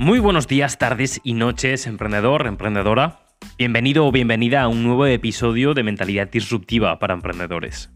[0.00, 3.20] Muy buenos días, tardes y noches, emprendedor, emprendedora.
[3.58, 7.90] Bienvenido o bienvenida a un nuevo episodio de Mentalidad Disruptiva para Emprendedores.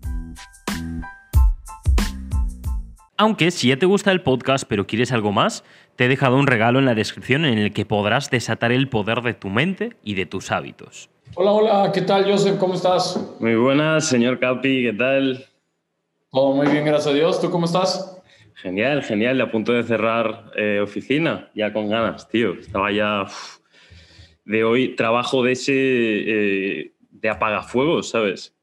[3.17, 5.64] Aunque si ya te gusta el podcast pero quieres algo más,
[5.96, 9.23] te he dejado un regalo en la descripción en el que podrás desatar el poder
[9.23, 11.09] de tu mente y de tus hábitos.
[11.36, 12.59] Hola, hola, ¿qué tal, Joseph?
[12.59, 13.18] ¿Cómo estás?
[13.41, 15.46] Muy buenas, señor Capi, ¿qué tal?
[16.30, 17.41] Todo muy bien, gracias a Dios.
[17.41, 18.13] ¿Tú cómo estás?
[18.54, 19.40] Genial, genial.
[19.40, 22.54] A punto de cerrar eh, oficina, ya con ganas, tío.
[22.54, 23.26] Estaba ya
[24.45, 28.54] de hoy, trabajo de ese, eh, de apagafuegos, ¿sabes?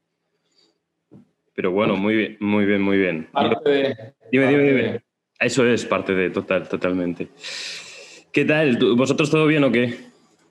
[1.54, 3.28] Pero bueno, muy bien, muy bien, muy bien.
[3.32, 3.96] Parte de,
[4.30, 5.00] dime, dime, dime.
[5.38, 7.28] Eso es parte de, total, totalmente.
[8.32, 8.78] ¿Qué tal?
[8.96, 9.94] ¿Vosotros todo bien o qué?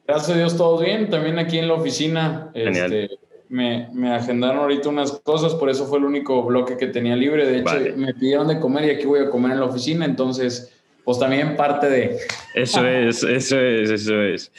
[0.05, 1.09] Gracias a Dios, todo bien.
[1.09, 2.51] También aquí en la oficina.
[2.53, 2.93] Genial.
[2.93, 3.17] Este,
[3.51, 7.45] me, me, agendaron ahorita unas cosas, por eso fue el único bloque que tenía libre.
[7.45, 10.73] De hecho, me pidieron de comer y aquí voy a comer en la oficina, entonces,
[11.03, 12.17] pues también parte de...
[12.55, 14.51] Eso es, eso es, eso es.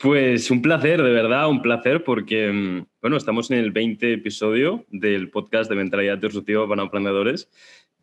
[0.00, 4.84] Pues un placer, de verdad, un placer, porque, mm, bueno, estamos en el 20 episodio
[4.90, 7.48] del podcast de Mentalidad Disruptiva para Emprendedores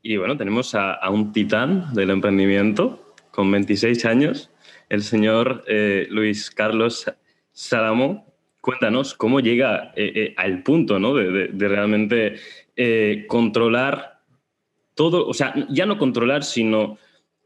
[0.01, 4.51] y, bueno, tenemos a, un titán del emprendimiento con 26 años,
[4.88, 7.11] el señor eh, Luis Carlos
[7.51, 8.32] Salamo,
[8.64, 11.14] cuéntanos cómo llega eh, eh, al punto ¿no?
[11.14, 12.36] de, realmente
[12.78, 14.22] eh, controlar
[14.95, 16.97] todo, o sea, ya no controlar, sino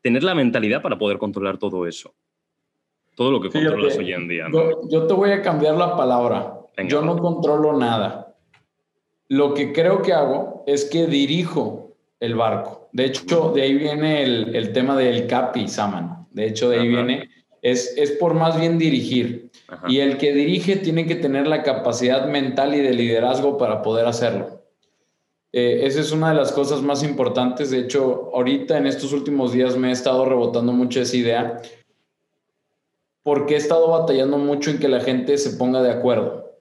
[0.03, 2.13] tener la mentalidad para poder controlar todo eso.
[3.15, 4.45] Todo lo que controlas hoy en día.
[4.91, 6.53] Yo, te voy a cambiar la palabra.
[6.87, 8.35] yo no controlo nada.
[9.27, 12.89] Lo que creo que hago es que dirijo el barco.
[12.91, 16.27] De hecho, de ahí viene el, tema del capi, Saman.
[16.29, 17.27] De hecho, de ahí viene,
[17.63, 19.46] es, es por más bien dirigir.
[19.87, 24.05] Y el que dirige tiene que tener la capacidad mental y de liderazgo para poder
[24.05, 24.61] hacerlo.
[25.51, 27.71] Eh, esa es una de las cosas más importantes.
[27.71, 31.61] De hecho, ahorita en estos últimos días me he estado rebotando mucho esa idea
[33.23, 36.53] porque he estado batallando mucho en que la gente se ponga de acuerdo.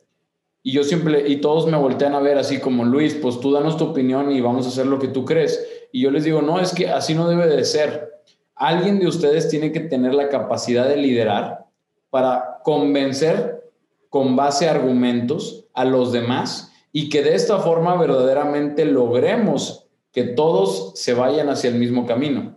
[0.65, 3.77] Y yo siempre, y todos me voltean a ver así como, Luis, pues tú danos
[3.77, 5.65] tu opinión y vamos a hacer lo que tú crees.
[5.93, 8.11] Y yo les digo, no, es que así no debe de ser.
[8.57, 11.66] Alguien de ustedes tiene que tener la capacidad de liderar
[12.11, 13.71] para convencer
[14.09, 20.25] con base a argumentos a los demás y que de esta forma verdaderamente logremos que
[20.25, 22.57] todos se vayan hacia el mismo camino.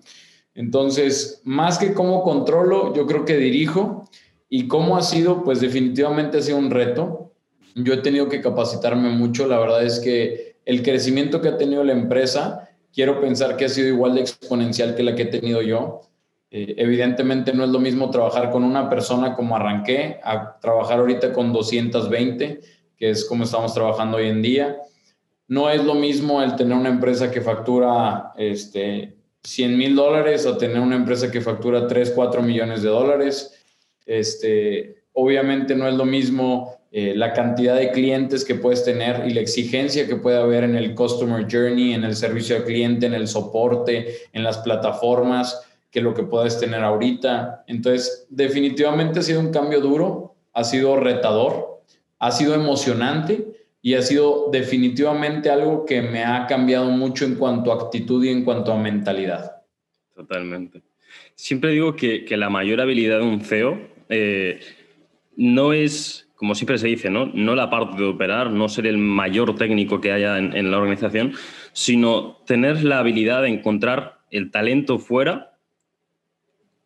[0.56, 4.10] Entonces, más que cómo controlo, yo creo que dirijo
[4.50, 7.34] y cómo ha sido, pues definitivamente ha sido un reto.
[7.76, 11.84] Yo he tenido que capacitarme mucho, la verdad es que el crecimiento que ha tenido
[11.84, 15.62] la empresa, quiero pensar que ha sido igual de exponencial que la que he tenido
[15.62, 16.02] yo.
[16.52, 21.32] Eh, evidentemente no es lo mismo trabajar con una persona como arranqué a trabajar ahorita
[21.32, 22.62] con 220,
[22.98, 24.78] que es como estamos trabajando hoy en día.
[25.48, 30.58] No es lo mismo el tener una empresa que factura este, 100 mil dólares a
[30.58, 33.64] tener una empresa que factura 3, 4 millones de dólares.
[34.06, 39.34] Este, obviamente no es lo mismo eh, la cantidad de clientes que puedes tener y
[39.36, 43.14] la exigencia que puede haber en el customer journey, en el servicio al cliente, en
[43.14, 47.64] el soporte, en las plataformas que lo que puedes tener ahorita.
[47.68, 51.82] Entonces, definitivamente ha sido un cambio duro, ha sido retador,
[52.20, 53.48] ha sido emocionante
[53.82, 58.30] y ha sido definitivamente algo que me ha cambiado mucho en cuanto a actitud y
[58.30, 59.64] en cuanto a mentalidad.
[60.16, 60.84] Totalmente.
[61.36, 63.80] Siempre digo que, la mayor habilidad de un CEO
[64.10, 64.60] eh,
[65.38, 67.28] no es, como siempre se dice, ¿no?
[67.28, 70.78] no la parte de operar, no ser el mayor técnico que haya en, en la
[70.78, 71.34] organización,
[71.72, 75.49] sino tener la habilidad de encontrar el talento fuera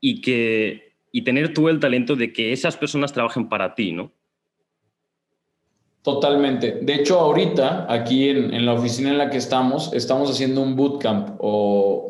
[0.05, 4.11] y, que, y tener tú el talento de que esas personas trabajen para ti, ¿no?
[6.01, 6.79] Totalmente.
[6.81, 10.75] De hecho, ahorita, aquí en, en, la oficina en la que estamos, estamos haciendo un
[10.75, 12.09] bootcamp o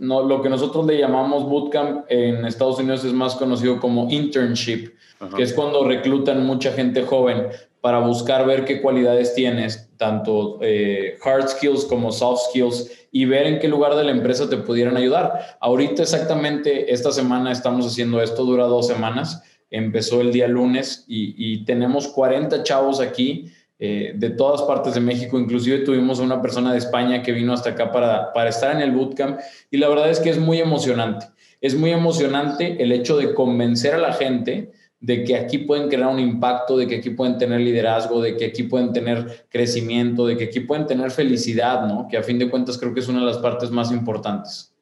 [0.00, 4.88] no, lo que nosotros le llamamos bootcamp en Estados Unidos es más conocido como internship,
[5.36, 7.46] que es cuando reclutan mucha gente joven
[7.80, 13.46] para buscar ver qué cualidades tienes, tanto eh, hard skills como soft skills, y ver
[13.46, 15.56] en qué lugar de la empresa te pudieran ayudar.
[15.60, 21.64] Ahorita exactamente esta semana estamos haciendo esto, dura dos semanas, empezó el día lunes y,
[21.64, 26.78] tenemos 40 chavos aquí eh, de todas partes de México, inclusive tuvimos una persona de
[26.78, 29.38] España que vino hasta acá para, para estar en el bootcamp
[29.70, 31.26] y la verdad es que es muy emocionante.
[31.60, 36.08] Es muy emocionante el hecho de convencer a la gente de que aquí pueden crear
[36.08, 40.36] un impacto, de que aquí pueden tener liderazgo, de que aquí pueden tener crecimiento, de
[40.36, 42.08] que aquí pueden tener felicidad, ¿no?
[42.08, 44.74] Que a fin de cuentas creo que es una de las partes más importantes.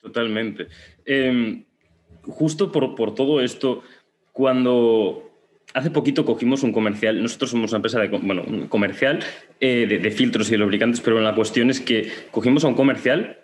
[0.00, 0.66] Totalmente.
[1.04, 1.64] Em,
[2.22, 3.82] justo por, por, todo esto,
[4.32, 5.30] cuando
[5.74, 9.20] hace poquito cogimos un comercial, nosotros somos una empresa de, bueno, comercial
[9.60, 13.38] eh, de, filtros y lubricantes, pero la cuestión es que cogimos a un comercial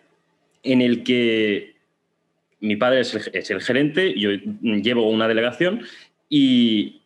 [0.62, 1.76] en el que
[2.60, 4.30] mi padre es el, es el gerente, yo
[4.62, 5.82] llevo una delegación
[6.28, 6.98] y,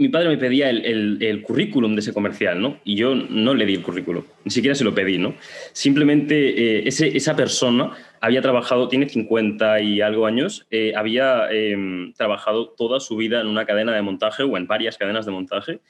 [0.00, 2.80] mi padre me pedía el, currículum de ese comercial, ¿no?
[2.84, 5.34] Y yo no le di el currículum, ni siquiera se lo pedí, ¿no?
[5.72, 12.70] Simplemente eh, esa persona había trabajado, tiene 50 y algo años, eh, había em, trabajado
[12.70, 15.80] toda su vida en una cadena de montaje o en varias cadenas de montaje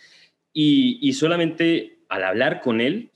[0.52, 3.10] y, solamente al hablar con él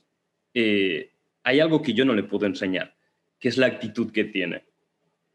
[0.53, 1.09] eh,
[1.43, 2.95] hay algo que yo no le puedo enseñar,
[3.37, 4.63] que es la actitud que tiene.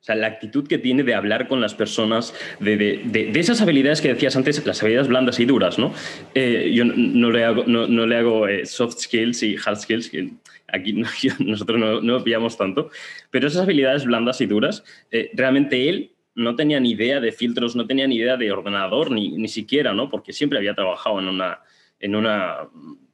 [0.00, 4.08] O sea, la actitud que tiene de hablar con las personas, de, esas habilidades que
[4.08, 5.92] decías antes, las habilidades blandas y duras, ¿no?
[6.34, 10.30] Eh, yo no, le hago, no, le hago eh, soft skills y hard skills, que
[10.68, 10.94] aquí
[11.40, 12.90] nosotros no, no pillamos tanto,
[13.30, 17.76] pero esas habilidades blandas y duras, eh, realmente él no tenía ni idea de filtros,
[17.76, 20.08] no tenía ni idea de ordenador, ni, ni siquiera, ¿no?
[20.08, 21.60] Porque siempre había trabajado en una,
[21.98, 22.56] en una,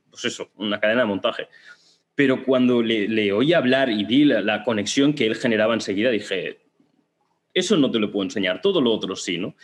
[0.08, 1.48] pues eso, una cadena de montaje.
[2.14, 6.10] Pero cuando le, le oí hablar y vi la, la conexión que él generaba enseguida,
[6.10, 6.65] dije,
[7.56, 9.54] eso no te lo puedo enseñar, todo lo otro sí, ¿no?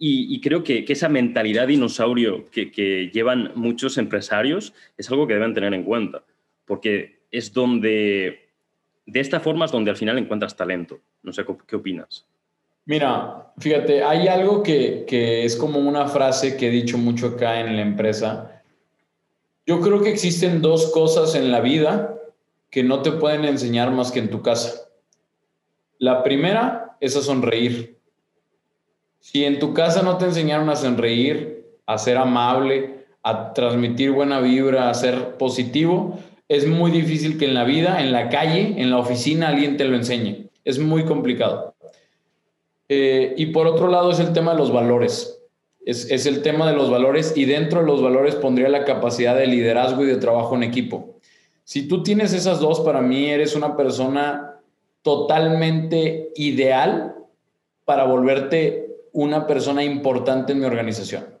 [0.00, 5.74] Y, creo que, esa mentalidad dinosaurio que, llevan muchos empresarios es algo que deben tener
[5.74, 6.22] en cuenta,
[6.66, 8.50] porque es donde,
[9.06, 11.00] de esta forma es donde al final encuentras talento.
[11.24, 12.24] No sé, ¿qué opinas?
[12.84, 17.58] Mira, fíjate, hay algo que, que es como una frase que he dicho mucho acá
[17.58, 18.62] en la empresa.
[19.66, 22.14] Yo creo que existen dos cosas en la vida
[22.70, 24.87] que no te pueden enseñar más que en tu casa.
[25.98, 27.98] La primera es a sonreír.
[29.18, 34.40] Si en tu casa no te enseñaron a sonreír, a ser amable, a transmitir buena
[34.40, 36.18] vibra, a ser positivo,
[36.48, 39.84] es muy difícil que en la vida, en la calle, en la oficina, alguien te
[39.84, 40.48] lo enseñe.
[40.64, 41.74] Es muy complicado.
[42.88, 45.40] Eh, y por otro lado es el tema de los valores.
[45.84, 49.36] Es, es, el tema de los valores y dentro de los valores pondría la capacidad
[49.36, 51.18] de liderazgo y de trabajo en equipo.
[51.64, 54.57] Si tú tienes esas dos, para mí eres una persona
[55.02, 57.16] totalmente ideal
[57.84, 61.38] para volverte una persona importante en mi organización.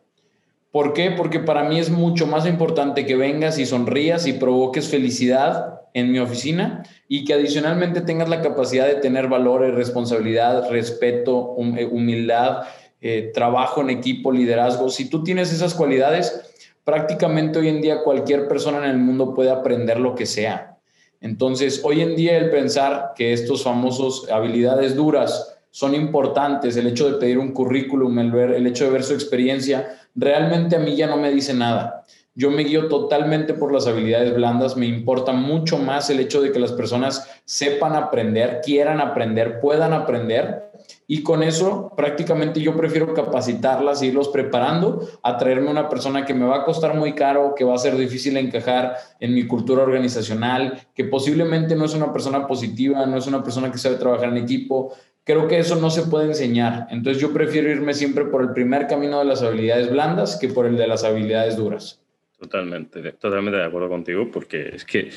[0.70, 1.10] ¿Por qué?
[1.10, 6.12] Porque para mí es mucho más importante que vengas y sonrías y provoques felicidad en
[6.12, 12.64] mi oficina y que adicionalmente tengas la capacidad de tener valores, responsabilidad, respeto, eh, humildad,
[13.00, 14.90] eh, trabajo en equipo, liderazgo.
[14.90, 19.50] Si tú tienes esas cualidades, prácticamente hoy en día cualquier persona en el mundo puede
[19.50, 20.77] aprender lo que sea.
[21.20, 27.10] Entonces, hoy en día el pensar que estos famosos habilidades duras son importantes, el hecho
[27.10, 31.06] de pedir un currículum, el, el hecho de ver su experiencia, realmente a mí ya
[31.06, 32.04] no me dice nada.
[32.38, 36.52] Yo me guío totalmente por las habilidades blandas, me importa mucho más el hecho de
[36.52, 40.70] que las personas sepan aprender, quieran aprender, puedan aprender
[41.08, 46.46] y con eso prácticamente yo prefiero capacitarlas, irlos preparando, a traerme una persona que me
[46.46, 50.86] va a costar muy caro, que va a ser difícil encajar en mi cultura organizacional,
[50.94, 54.36] que posiblemente no es una persona positiva, no es una persona que sabe trabajar en
[54.36, 54.94] equipo.
[55.24, 56.86] Creo que eso no se puede enseñar.
[56.90, 60.66] Entonces yo prefiero irme siempre por el primer camino de las habilidades blandas que por
[60.66, 62.00] el de las habilidades duras.
[62.38, 65.10] Totalmente, totalmente de acuerdo contigo, porque es que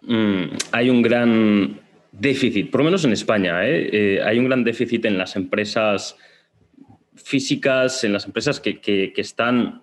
[0.00, 1.78] mm, hay un gran
[2.10, 3.90] déficit, por lo menos en España, ¿eh?
[3.92, 6.16] Eh, hay un gran déficit en las empresas
[7.16, 9.82] físicas, en las empresas que, están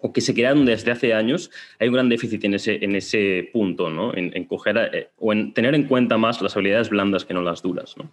[0.00, 3.50] o que se crearon desde hace años, hay un gran déficit en ese, en ese
[3.52, 4.14] punto, ¿no?
[4.16, 7.60] En, coger eh, o en tener en cuenta más las habilidades blandas que no las
[7.60, 7.96] duras.
[7.98, 8.10] ¿no?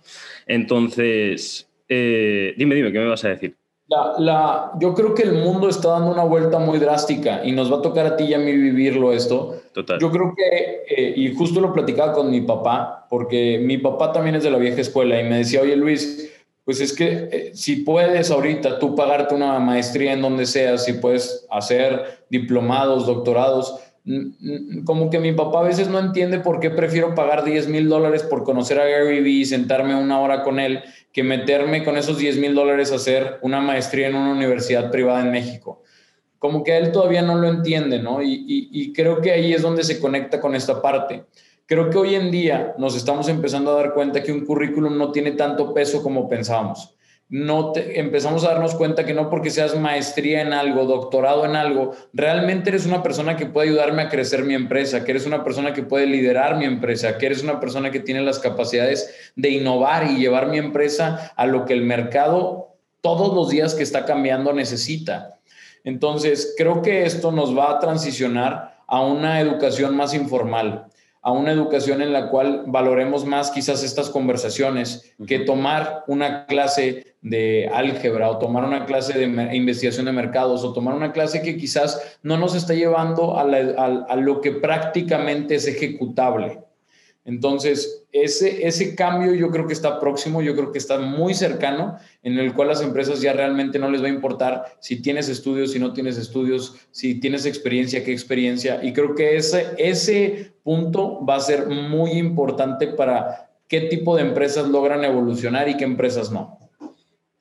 [0.47, 3.55] Entonces, dime, dime, ¿qué me vas a decir?
[3.89, 7.77] La, yo creo que el mundo está dando una vuelta muy drástica y nos va
[7.77, 9.61] a tocar a ti y a mí vivirlo esto.
[9.73, 9.97] Total.
[9.99, 14.35] Yo creo que, eh, y justo lo platicaba con mi papá, porque mi papá también
[14.35, 16.29] es de la vieja escuela y me decía, oye Luis,
[16.65, 20.91] pues es que eh, si puedes ahorita tú pagarte una maestría en donde sea, si
[20.91, 23.79] puedes hacer diplomados, doctorados,
[24.85, 28.23] como que mi papá a veces no entiende por qué prefiero pagar 10 mil dólares
[28.23, 32.17] por conocer a Gary Vee y sentarme una hora con él que meterme con esos
[32.17, 35.83] 10 mil dólares a hacer una maestría en una universidad privada en México.
[36.39, 38.21] Como que él todavía no lo entiende, ¿no?
[38.21, 41.25] Y, y creo que ahí es donde se conecta con esta parte.
[41.65, 45.11] Creo que hoy en día nos estamos empezando a dar cuenta que un currículum no
[45.11, 46.96] tiene tanto peso como pensábamos
[47.29, 51.91] no empezamos a darnos cuenta que no porque seas maestría en algo, doctorado en algo,
[52.13, 55.73] realmente eres una persona que puede ayudarme a crecer mi empresa, que eres una persona
[55.73, 60.09] que puede liderar mi empresa, que eres una persona que tiene las capacidades de innovar
[60.09, 64.53] y llevar mi empresa a lo que el mercado todos los días que está cambiando
[64.53, 65.39] necesita.
[65.83, 70.87] Entonces, creo que esto nos va a transicionar a una educación más informal
[71.27, 77.17] a una educación en la cual valoremos más quizás estas conversaciones que tomar una clase
[77.21, 81.57] de álgebra o tomar una clase de investigación de mercados o tomar una clase que
[81.57, 86.59] quizás no nos está llevando a, lo que prácticamente es ejecutable.
[87.27, 91.97] Entonces, ese, ese cambio yo creo que está próximo, yo creo que está muy cercano,
[92.23, 95.73] en el cual las empresas ya realmente no les va a importar si tienes estudios,
[95.73, 98.79] si no tienes estudios, si tienes experiencia, qué experiencia.
[98.81, 104.21] Y creo que ese, ese punto va a ser muy importante para qué tipo de
[104.21, 106.57] empresas logran evolucionar y qué empresas no.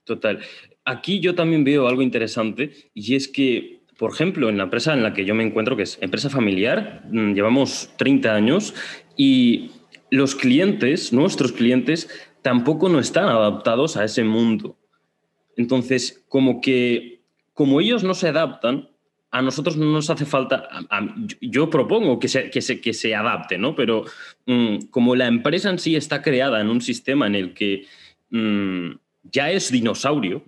[0.02, 0.40] Total.
[0.84, 5.02] Aquí yo también veo algo interesante y es que por ejemplo, en la empresa en
[5.02, 8.74] la que yo me encuentro, que es empresa familiar, mm, llevamos 30 años
[9.16, 9.70] y
[10.10, 12.08] los clientes, nuestros clientes,
[12.42, 14.76] tampoco no están adaptados a ese mundo.
[15.56, 17.22] Entonces, como que,
[17.54, 18.88] como ellos no se adaptan,
[19.30, 20.68] a nosotros no nos hace falta,
[21.40, 23.74] yo propongo que se, que se, que se adapte, ¿no?
[23.74, 24.04] Pero
[24.46, 27.86] mm, como la empresa en sí está creada en un sistema en el que
[28.30, 28.92] mm,
[29.24, 30.42] ya es dinosaurio,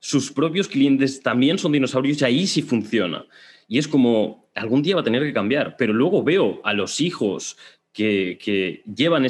[0.00, 3.24] sus propios clientes también son dinosaurios y ahí sí funciona.
[3.68, 7.00] Y es como, algún día va a tener que cambiar, pero luego veo a los
[7.00, 7.56] hijos
[7.96, 9.26] que, llevan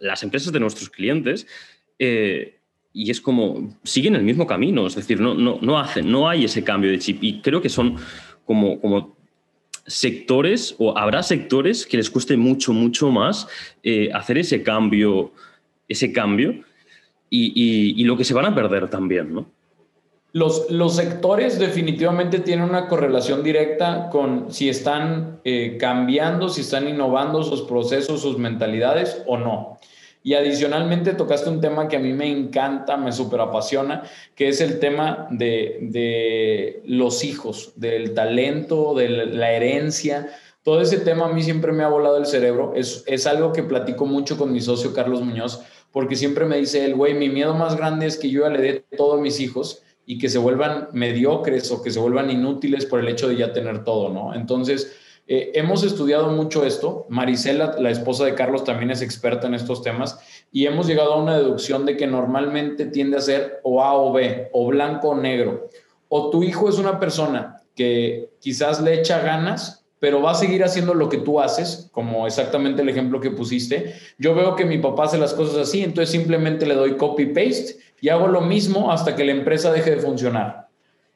[0.00, 1.46] las empresas de nuestros clientes
[1.98, 2.58] eh,
[2.92, 6.44] y es como, siguen el mismo camino, es decir, no, no, no, hacen, no hay
[6.44, 7.96] ese cambio de chip y creo que son
[8.44, 9.16] como, como
[9.86, 13.48] sectores o habrá sectores que les cueste mucho, mucho más
[13.82, 15.32] eh, hacer ese cambio,
[15.88, 16.62] ese cambio
[17.30, 19.46] y, y, lo que se van a perder también, ¿no?
[20.34, 26.88] Los, los, sectores definitivamente tienen una correlación directa con si están eh, cambiando, si están
[26.88, 29.78] innovando sus procesos, sus mentalidades o no.
[30.22, 34.62] Y adicionalmente tocaste un tema que a mí me encanta, me súper apasiona, que es
[34.62, 40.28] el tema de, de, los hijos, del talento, de la herencia.
[40.62, 42.72] Todo ese tema a mí siempre me ha volado el cerebro.
[42.74, 45.60] Es, es algo que platico mucho con mi socio Carlos Muñoz,
[45.90, 48.62] porque siempre me dice el güey, mi miedo más grande es que yo ya le
[48.62, 52.86] dé todo a mis hijos y que se vuelvan mediocres o que se vuelvan inútiles
[52.86, 54.34] por el hecho de ya tener todo, ¿no?
[54.34, 54.96] Entonces,
[55.28, 57.06] eh, hemos estudiado mucho esto.
[57.08, 60.18] Marisela, la esposa de Carlos, también es experta en estos temas
[60.50, 64.12] y hemos llegado a una deducción de que normalmente tiende a ser o A o
[64.12, 65.68] B, o blanco o negro.
[66.08, 70.64] O tu hijo es una persona que quizás le echa ganas, pero va a seguir
[70.64, 73.94] haciendo lo que tú haces, como exactamente el ejemplo que pusiste.
[74.18, 78.08] Yo veo que mi papá hace las cosas así, entonces simplemente le doy copy-paste y
[78.08, 80.66] hago lo mismo hasta que la empresa deje de funcionar.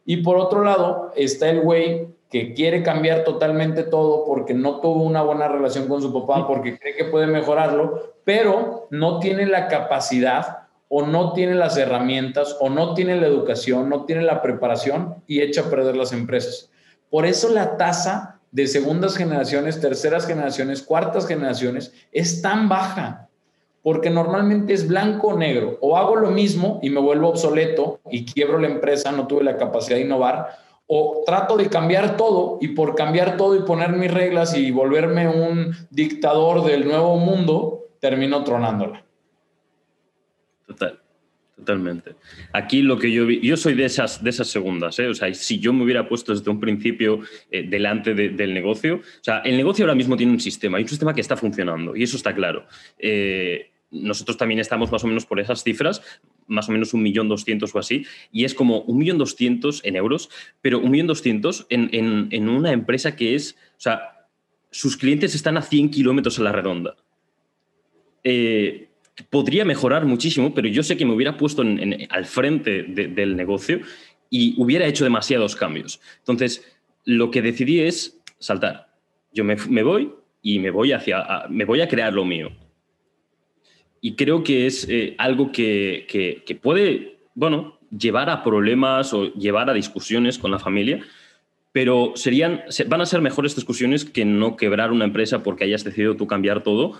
[0.04, 5.02] Y por otro lado, está el güey que quiere cambiar totalmente todo porque no tuvo
[5.02, 9.66] una buena relación con su papá, porque cree que puede mejorarlo, pero no tiene la
[9.66, 15.24] capacidad o no tiene las herramientas o no tiene la educación, no tiene la preparación
[15.26, 16.70] y echa a perder las empresas.
[17.10, 23.25] Por eso la tasa de segundas generaciones, terceras generaciones, cuartas generaciones es tan baja
[23.86, 25.78] porque normalmente es blanco o negro.
[25.80, 29.56] O hago lo mismo y me vuelvo obsoleto y quiebro la empresa, no tuve la
[29.56, 34.12] capacidad de innovar, o trato de cambiar todo y por cambiar todo y poner mis
[34.12, 39.04] reglas y volverme un dictador del nuevo mundo, termino tronándola.
[40.66, 40.98] Total.
[41.56, 42.16] Totalmente.
[42.52, 45.06] Aquí lo que yo vi, yo soy de esas, de esas segundas, ¿eh?
[45.06, 47.20] o sea, si yo me hubiera puesto desde un principio
[47.52, 50.88] eh, delante del negocio, o sea, el negocio ahora mismo tiene un sistema, hay un
[50.88, 52.66] sistema que está funcionando y eso está claro.
[52.98, 56.02] Eh, nosotros también estamos más o menos por esas cifras,
[56.46, 59.96] más o menos un millón doscientos o así, y es como un millón doscientos en
[59.96, 60.28] euros,
[60.60, 64.28] pero un millón doscientos en, una empresa que es, o sea,
[64.70, 66.96] sus clientes están a 100 kilómetros a la redonda.
[68.24, 68.88] Eh,
[69.30, 73.80] podría mejorar muchísimo, pero yo sé que me hubiera puesto al frente del negocio
[74.28, 76.00] y hubiera hecho demasiados cambios.
[76.18, 76.66] Entonces,
[77.04, 78.88] lo que decidí es saltar.
[79.32, 80.12] Yo me, voy
[80.42, 82.50] y me voy, hacia, me voy a crear lo mío
[84.00, 89.70] y creo que es eh, algo que, que, puede, bueno, llevar a problemas o llevar
[89.70, 91.00] a discusiones con la familia,
[91.72, 96.16] pero serían, van a ser mejores discusiones que no quebrar una empresa porque hayas decidido
[96.16, 96.92] tú cambiar todo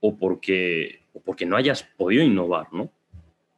[0.00, 2.90] o porque, porque no hayas podido innovar, ¿no?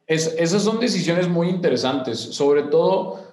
[0.07, 3.32] Es, esas son decisiones muy interesantes, sobre todo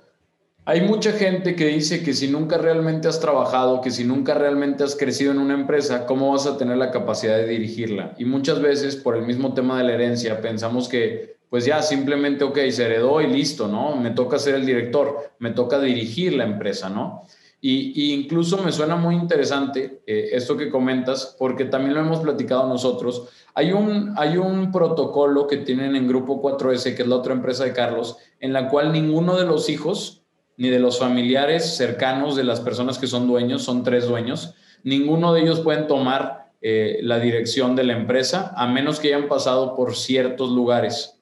[0.65, 4.85] hay mucha gente que dice que si nunca realmente has trabajado, que si nunca realmente
[4.85, 8.15] has crecido en una empresa, ¿cómo vas a tener la capacidad de dirigirla?
[8.19, 12.45] Y muchas veces por el mismo tema de la herencia pensamos que pues ya simplemente,
[12.45, 13.97] ok, se heredó y listo, ¿no?
[13.97, 17.25] Me toca ser el director, me toca dirigir la empresa, ¿no?
[17.63, 22.67] Y, incluso me suena muy interesante eh, esto que comentas, porque también lo hemos platicado
[22.67, 23.29] nosotros.
[23.55, 27.65] Hay un, hay un protocolo que tienen en Grupo 4S, que es la otra empresa
[27.65, 30.20] de Carlos, en la cual ninguno de los hijos
[30.61, 34.55] ni de los familiares cercanos de las personas que son dueños, son tres dueños.
[34.85, 39.27] Ninguno de ellos pueden tomar eh, la dirección de la empresa a menos que hayan
[39.27, 41.19] pasado por ciertos lugares.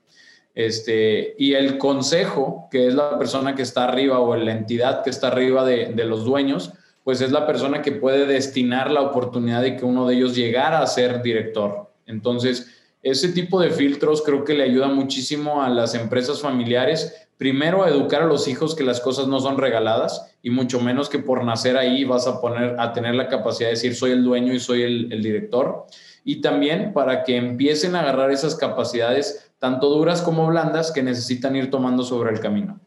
[0.57, 5.11] Este, y el consejo, que es la persona que está arriba o la entidad que
[5.11, 6.73] está arriba de, de los dueños,
[7.05, 10.81] pues es la persona que puede destinar la oportunidad de que uno de ellos llegara
[10.81, 15.95] a ser director Entonces, ese tipo de filtros creo que le ayuda muchísimo a las
[15.95, 20.51] empresas familiares, primero a educar a los hijos que las cosas no son regaladas y
[20.51, 23.95] mucho menos que por nacer ahí vas a poner a tener la capacidad de decir
[23.95, 25.87] soy el dueño y soy el, el director
[26.25, 31.57] y también para que empiecen a agarrar esas capacidades tanto duras como blandas que necesitan
[31.57, 32.81] ir tomando sobre el camino.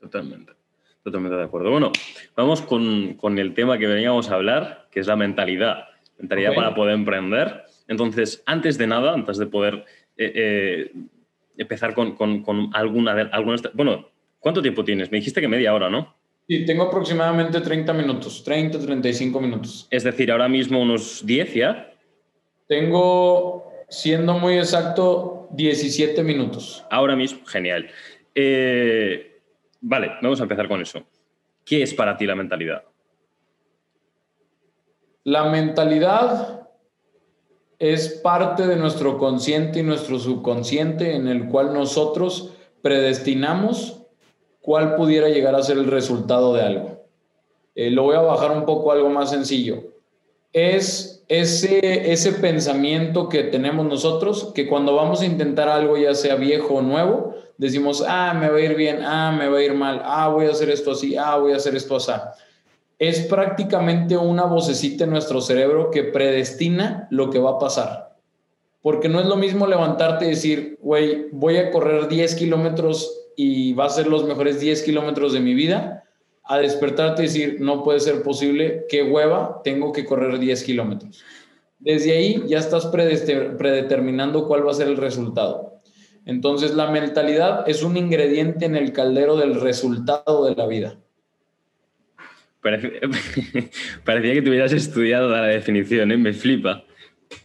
[0.00, 0.52] Totalmente,
[1.02, 1.70] totalmente de acuerdo.
[1.70, 1.92] Bueno,
[2.36, 5.84] vamos con, con el tema que veníamos a hablar, que es la mentalidad,
[6.18, 7.64] mentalidad para poder emprender.
[7.88, 9.84] Entonces, antes de nada, antes de poder
[10.16, 10.92] eh, eh,
[11.56, 13.56] empezar con, con, alguna, alguna...
[13.74, 15.10] Bueno, ¿cuánto tiempo tienes?
[15.10, 16.14] Me dijiste que media hora, ¿no?
[16.48, 19.88] Sí, tengo aproximadamente 30 minutos, 30, 35 minutos.
[19.90, 21.90] Es decir, ahora mismo unos 10 ya.
[22.66, 26.84] Tengo, siendo muy exacto, 17 minutos.
[26.90, 27.88] Ahora mismo, genial.
[28.34, 29.40] Eh,
[29.80, 31.06] vale, vamos a empezar con eso.
[31.64, 32.84] ¿Qué es para ti la mentalidad?
[35.24, 36.63] La mentalidad
[37.78, 42.50] es parte de nuestro consciente y nuestro subconsciente en el cual nosotros
[42.82, 44.02] predestinamos
[44.60, 47.04] cuál pudiera llegar a ser el resultado de algo.
[47.74, 49.82] Eh, lo voy a bajar un poco a algo más sencillo.
[50.52, 56.36] Es ese, ese pensamiento que tenemos nosotros que cuando vamos a intentar algo, ya sea
[56.36, 59.74] viejo o nuevo, decimos, ah, me va a ir bien, ah, me va a ir
[59.74, 62.12] mal, ah, voy a hacer esto así, ah, voy a hacer esto así
[63.08, 68.16] es prácticamente una vocecita en nuestro cerebro que predestina lo que va a pasar.
[68.82, 73.72] Porque no es lo mismo levantarte y decir, güey, voy a correr 10 kilómetros y
[73.72, 76.04] va a ser los mejores 10 kilómetros de mi vida,
[76.44, 81.24] a despertarte y decir, no puede ser posible, qué hueva, tengo que correr 10 kilómetros.
[81.78, 85.80] Desde ahí ya estás predeterminando cuál va a ser el resultado.
[86.26, 90.98] Entonces la mentalidad es un ingrediente en el caldero del resultado de la vida.
[94.04, 96.16] parecía que tuvieras estudiado la definición, ¿eh?
[96.16, 96.84] me flipa.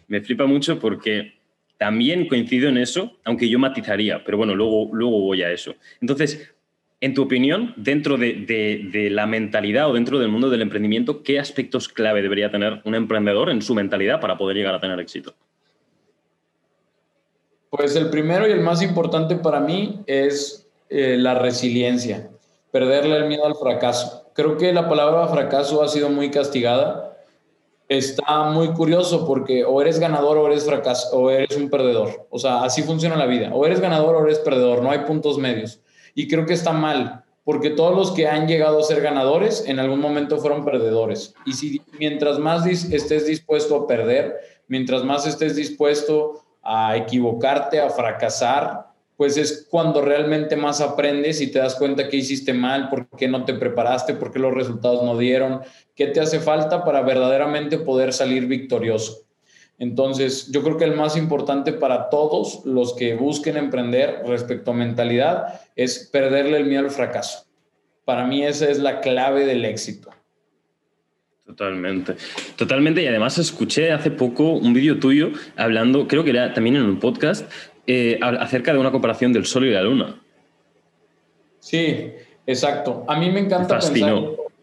[0.08, 1.34] Me flipa mucho porque
[1.78, 5.76] también coincido en eso, aunque yo matizaría, pero bueno, luego, luego voy a eso.
[6.02, 6.54] Entonces,
[7.02, 11.88] en tu opinión, dentro de, la mentalidad o dentro del mundo del emprendimiento, ¿qué aspectos
[11.88, 15.34] clave debería tener un emprendedor en su mentalidad para poder llegar a tener éxito?
[17.70, 22.30] Pues el primero y el más importante para mí es eh, la resiliencia,
[22.72, 24.19] perderle el miedo al fracaso.
[24.40, 27.18] Creo que la palabra fracaso ha sido muy castigada.
[27.90, 32.26] Está muy curioso porque o eres ganador o eres fracaso o eres un perdedor.
[32.30, 33.52] O sea, así funciona la vida.
[33.54, 34.82] O eres ganador o eres perdedor.
[34.82, 35.82] No hay puntos medios.
[36.16, 39.78] Y creo que está mal porque todos los que han llegado a ser ganadores en
[39.78, 41.34] algún momento fueron perdedores.
[41.46, 44.38] Y si mientras más estés dispuesto a perder,
[44.70, 48.89] mientras más estés dispuesto a equivocarte, a fracasar,
[49.20, 53.28] pues es cuando realmente más aprendes y te das cuenta que hiciste mal, por qué
[53.28, 55.60] no te preparaste, por qué los resultados no dieron,
[55.94, 59.28] qué te hace falta para verdaderamente poder salir victorioso.
[59.78, 64.76] Entonces, yo creo que el más importante para todos los que busquen emprender respecto a
[64.76, 67.46] mentalidad es perderle el miedo al fracaso.
[68.06, 70.12] Para mí esa es la clave del éxito.
[71.50, 72.14] Totalmente,
[72.58, 73.02] totalmente.
[73.02, 77.00] Y además escuché hace poco un vídeo tuyo hablando, creo que era también en un
[77.00, 77.52] podcast,
[77.92, 80.22] eh, acerca de una comparación del Sol y la Luna.
[81.60, 82.12] Sí,
[82.46, 83.04] exacto.
[83.08, 84.14] A mí me encanta pensar.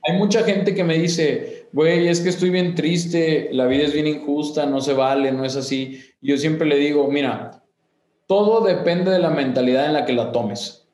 [0.08, 3.92] Hay mucha gente que me dice, güey, es que estoy bien triste, la vida es
[3.92, 6.00] bien injusta, no se vale, no es así.
[6.20, 7.64] Yo siempre le digo, mira,
[8.28, 10.86] todo depende de la mentalidad en la que la tomes.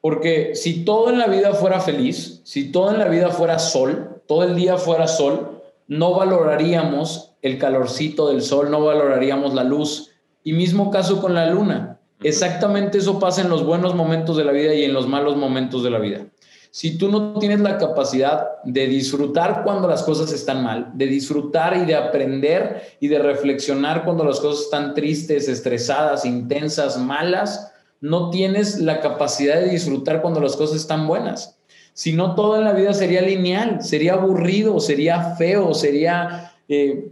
[0.00, 4.20] Porque si todo en la vida fuera feliz, si todo en la vida fuera sol,
[4.26, 10.10] todo el día fuera sol, no valoraríamos el calorcito del sol, no valoraríamos la luz.
[10.44, 11.98] Y mismo caso con la luna.
[12.22, 15.82] Exactamente eso pasa en los buenos momentos de la vida y en los malos momentos
[15.82, 16.26] de la vida.
[16.70, 21.76] Si tú no tienes la capacidad de disfrutar cuando las cosas están mal, de disfrutar
[21.76, 28.30] y de aprender y de reflexionar cuando las cosas están tristes, estresadas, intensas, malas, no
[28.30, 31.58] tienes la capacidad de disfrutar cuando las cosas están buenas.
[31.94, 37.10] Si no, todo en la vida sería lineal, sería aburrido, sería feo, sería eh,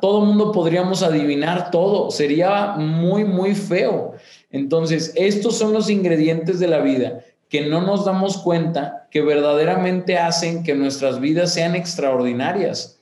[0.00, 4.12] todo mundo podríamos adivinar todo, sería muy, muy feo.
[4.50, 10.16] Entonces, estos son los ingredientes de la vida que no nos damos cuenta que verdaderamente
[10.16, 13.00] hacen que nuestras vidas sean extraordinarias.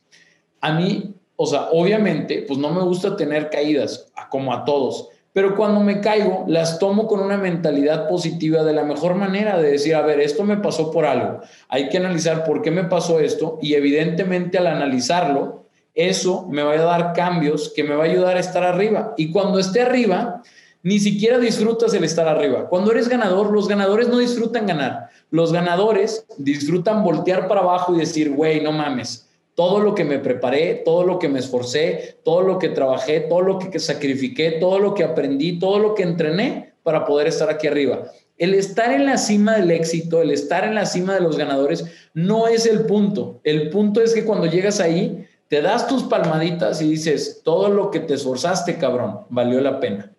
[0.61, 5.55] A mí, o sea, obviamente, pues no me gusta tener caídas, como a todos, pero
[5.55, 9.95] cuando me caigo, las tomo con una mentalidad positiva de la mejor manera, de decir,
[9.95, 13.59] a ver, esto me pasó por algo, hay que analizar por qué me pasó esto
[13.63, 15.60] y evidentemente al analizarlo,
[15.95, 19.15] eso me va a dar cambios que me va a ayudar a estar arriba.
[19.17, 20.43] Y cuando esté arriba,
[20.83, 22.69] ni siquiera disfrutas el estar arriba.
[22.69, 25.11] Cuando eres ganador, los ganadores no disfrutan ganar.
[25.31, 30.19] Los ganadores disfrutan voltear para abajo y decir, güey, no mames, todo lo que me
[30.19, 34.79] preparé, todo lo que me esforcé, todo lo que trabajé, todo lo que sacrifiqué, todo
[34.79, 38.05] lo que aprendí, todo lo que entrené para poder estar aquí arriba.
[38.39, 41.85] El estar en la cima del éxito, el estar en la cima de los ganadores,
[42.15, 43.41] no es el punto.
[43.45, 47.91] El punto es que cuando llegas ahí, te das tus palmaditas y dices, todo lo
[47.91, 50.13] que te esforzaste, cabrón, valió la pena.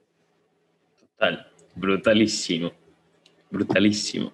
[1.00, 2.74] Total, brutalísimo,
[3.50, 4.34] brutalísimo.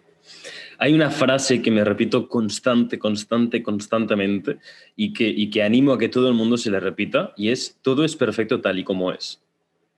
[0.80, 4.58] Hay una frase que me repito constante, constante, constantemente
[4.96, 7.78] y que, y que animo a que todo el mundo se le repita y es,
[7.84, 9.40] todo es perfecto tal y como es.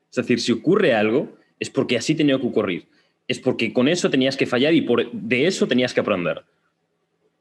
[0.10, 2.88] Es decir, si ocurre algo, es porque así tenía que ocurrir.
[3.26, 6.44] Es porque con eso tenías que fallar y por, de eso tenías que aprender.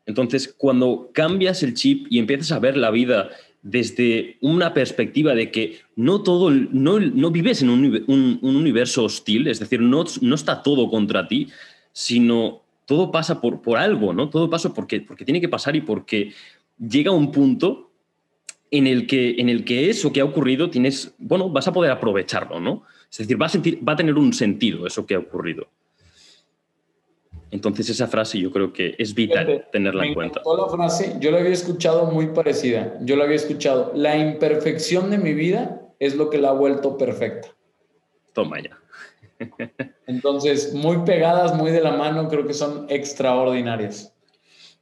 [0.08, 3.28] Entonces, cuando cambias el chip y empiezas a ver la vida
[3.70, 9.04] desde una perspectiva de que no todo, no, no vives en un, un, un, universo
[9.04, 11.48] hostil, es decir, no, no está todo contra ti,
[11.92, 14.30] sino todo pasa por, por algo, ¿no?
[14.30, 16.32] Todo pasa porque, porque tiene que pasar y porque
[16.78, 17.90] llega un punto
[18.70, 21.90] en el que, en el que eso que ha ocurrido tienes, bueno, vas a poder
[21.90, 22.84] aprovecharlo, ¿no?
[23.10, 25.68] Es decir, va a, sentir, va a tener un sentido eso que ha ocurrido.
[27.50, 30.42] Entonces esa frase yo creo que es vital tenerla en cuenta.
[30.44, 32.98] La frase, yo la había escuchado muy parecida.
[33.00, 33.92] Yo la había escuchado.
[33.94, 37.48] La imperfección de mi vida es lo que la ha vuelto perfecta.
[38.32, 38.78] Toma ya.
[40.06, 44.14] Entonces, muy pegadas, muy de la mano, creo que son extraordinarias.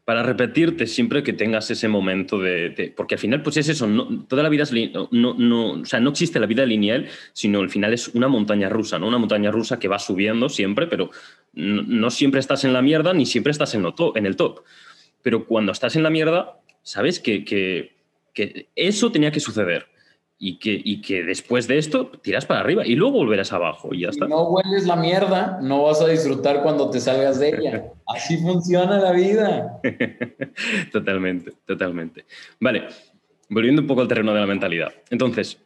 [0.07, 3.87] Para repetirte siempre que tengas ese momento de, porque al final pues es eso,
[4.29, 7.69] toda la vida es no, no, o sea, no existe la vida lineal, sino al
[7.69, 9.09] final es una montaña rusa, ¿no?
[9.09, 11.11] Una montaña rusa que va subiendo siempre, pero
[11.53, 14.62] no, siempre estás en la mierda ni siempre estás en, en el top.
[15.23, 17.97] Pero cuando estás en la mierda, sabes que, que,
[18.33, 19.88] que eso tenía que suceder
[20.38, 24.01] y que, y que después de esto tiras para arriba y luego volverás abajo y
[24.01, 24.27] ya está.
[24.27, 27.92] Si no hueles la mierda, no vas a disfrutar cuando te salgas de ella.
[28.07, 29.81] Así funciona la vida.
[30.92, 32.27] totalmente, totalmente.
[32.61, 32.85] Vale,
[33.49, 34.92] volviendo un poco al terreno de la mentalidad.
[35.11, 35.59] Entonces,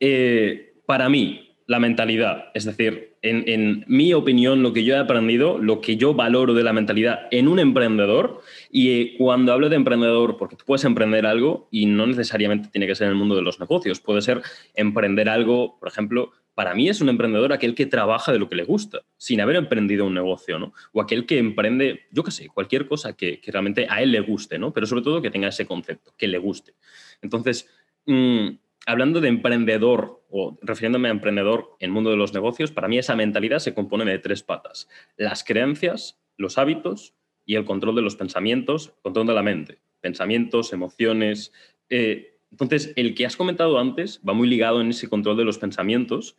[0.00, 4.98] eh, para mí, la mentalidad, es decir, en, en, mi opinión, lo que yo he
[4.98, 9.70] aprendido, lo que yo valoro de la mentalidad en un emprendedor, y eh, cuando hablo
[9.70, 13.18] de emprendedor, porque tú puedes emprender algo y no necesariamente tiene que ser en el
[13.18, 14.42] mundo de los negocios, puede ser
[14.74, 18.56] emprender algo, por ejemplo, para mí es un emprendedor aquel que trabaja de lo que
[18.56, 20.74] le gusta, sin haber emprendido un negocio, ¿no?
[20.92, 24.20] O aquel que emprende, yo qué sé, cualquier cosa que, que, realmente a él le
[24.20, 24.72] guste, ¿no?
[24.72, 26.74] Pero sobre todo que tenga ese concepto, que le guste.
[27.22, 27.68] Entonces,
[28.06, 28.50] mmm,
[28.86, 32.98] hablando de emprendedor o refiriéndome a emprendedor en el mundo de los negocios, para mí
[32.98, 34.88] esa mentalidad se compone de tres patas.
[35.16, 37.14] Las creencias, los hábitos
[37.46, 39.78] y el control de los pensamientos, control de la mente.
[40.00, 41.52] Pensamientos, emociones.
[41.88, 45.58] Eh, entonces, el que has comentado antes va muy ligado en ese control de los
[45.58, 46.36] pensamientos,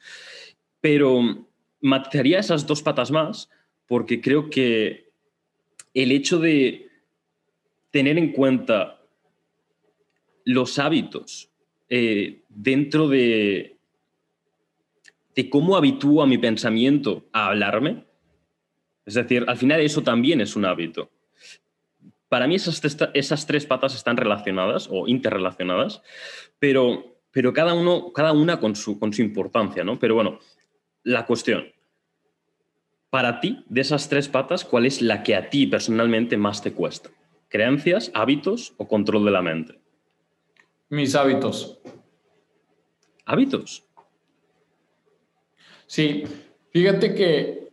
[0.81, 1.47] pero
[1.81, 3.49] matizaría esas dos patas más
[3.88, 5.12] porque creo que
[5.93, 6.89] el hecho de
[7.91, 9.01] tener en cuenta
[10.43, 11.49] los hábitos
[11.89, 13.78] eh, dentro de,
[15.36, 18.06] de cómo habitúo a mi pensamiento a hablarme.
[19.06, 21.12] Es decir, al final eso también es un hábito.
[22.30, 22.82] Para mí esas,
[23.13, 26.02] esas tres patas están relacionadas o interrelacionadas,
[26.58, 30.00] pero, pero cada, uno, cada una con su, con su importancia, ¿no?
[30.00, 30.39] Pero bueno,
[31.04, 31.65] la cuestión,
[33.12, 36.74] para ti, de esas tres patas, ¿cuál es la que a ti personalmente más te
[36.74, 37.12] cuesta?
[37.48, 39.85] ¿Creencias, hábitos o control de la mente?
[40.95, 41.77] Mis hábitos.
[43.25, 43.84] ¿Hábitos?
[45.88, 46.23] Sí,
[46.71, 47.69] fíjate que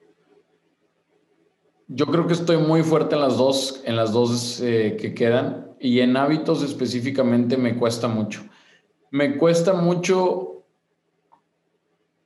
[1.86, 5.68] yo creo que estoy muy fuerte en las dos, en las dos eh, que quedan
[5.78, 8.42] y en hábitos específicamente me cuesta mucho.
[9.12, 10.64] Me cuesta mucho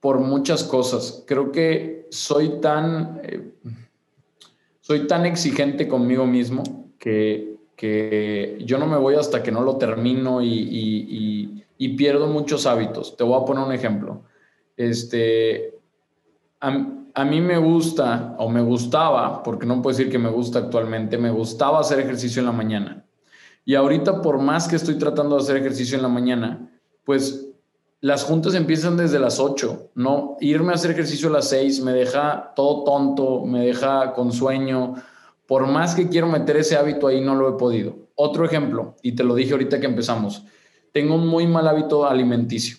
[0.00, 1.24] por muchas cosas.
[1.26, 3.52] Creo que soy tan, eh,
[4.80, 6.62] soy tan exigente conmigo mismo
[6.98, 11.62] que que yo no me voy hasta que no lo termino y,
[11.96, 13.16] pierdo muchos hábitos.
[13.16, 14.22] Te voy a poner un ejemplo.
[14.76, 15.74] Este,
[16.60, 21.18] a, mí me gusta, o me gustaba, porque no puedo decir que me gusta actualmente,
[21.18, 23.04] me gustaba hacer ejercicio en la mañana.
[23.64, 26.70] Y ahorita, por más que estoy tratando de hacer ejercicio en la mañana,
[27.04, 27.46] pues
[28.00, 30.36] las juntas empiezan desde las 8, ¿no?
[30.40, 34.94] Irme a hacer ejercicio a las 6 me deja todo tonto, me deja con sueño
[35.46, 37.96] por más que quiero meter ese hábito ahí, no lo he podido.
[38.14, 40.44] Otro ejemplo, y te lo dije ahorita que empezamos,
[40.92, 42.78] tengo un muy mal hábito alimenticio.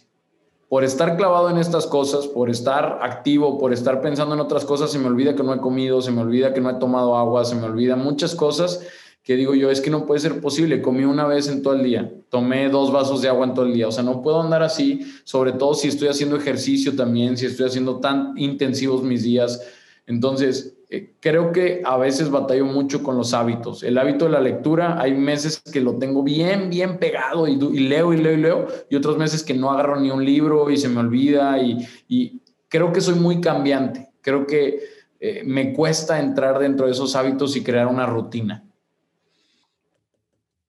[0.70, 4.92] Por estar clavado en estas cosas, por estar activo, por estar pensando en otras cosas,
[4.92, 7.46] se me olvida que no he comido, se me olvida que no he tomado agua,
[7.46, 8.86] se me olvida muchas cosas
[9.28, 11.84] que digo yo, es que no puede ser posible, comí una vez en todo el
[11.84, 14.64] día, tomé dos vasos de agua en todo el día, o sea, no puedo andar
[14.64, 19.62] así, sobre todo si estoy haciendo ejercicio también, si estoy haciendo tan intensivos mis días.
[20.06, 23.84] Entonces, eh, creo que a veces batallo mucho con los hábitos.
[23.84, 28.14] El hábito de la lectura, hay meses que lo tengo bien, bien pegado y, leo
[28.14, 30.88] y leo y leo, y otros meses que no agarro ni un libro y se
[30.88, 34.10] me olvida y, creo que soy muy cambiante.
[34.22, 34.80] Creo que
[35.20, 38.64] eh, me cuesta entrar dentro de esos hábitos y crear una rutina.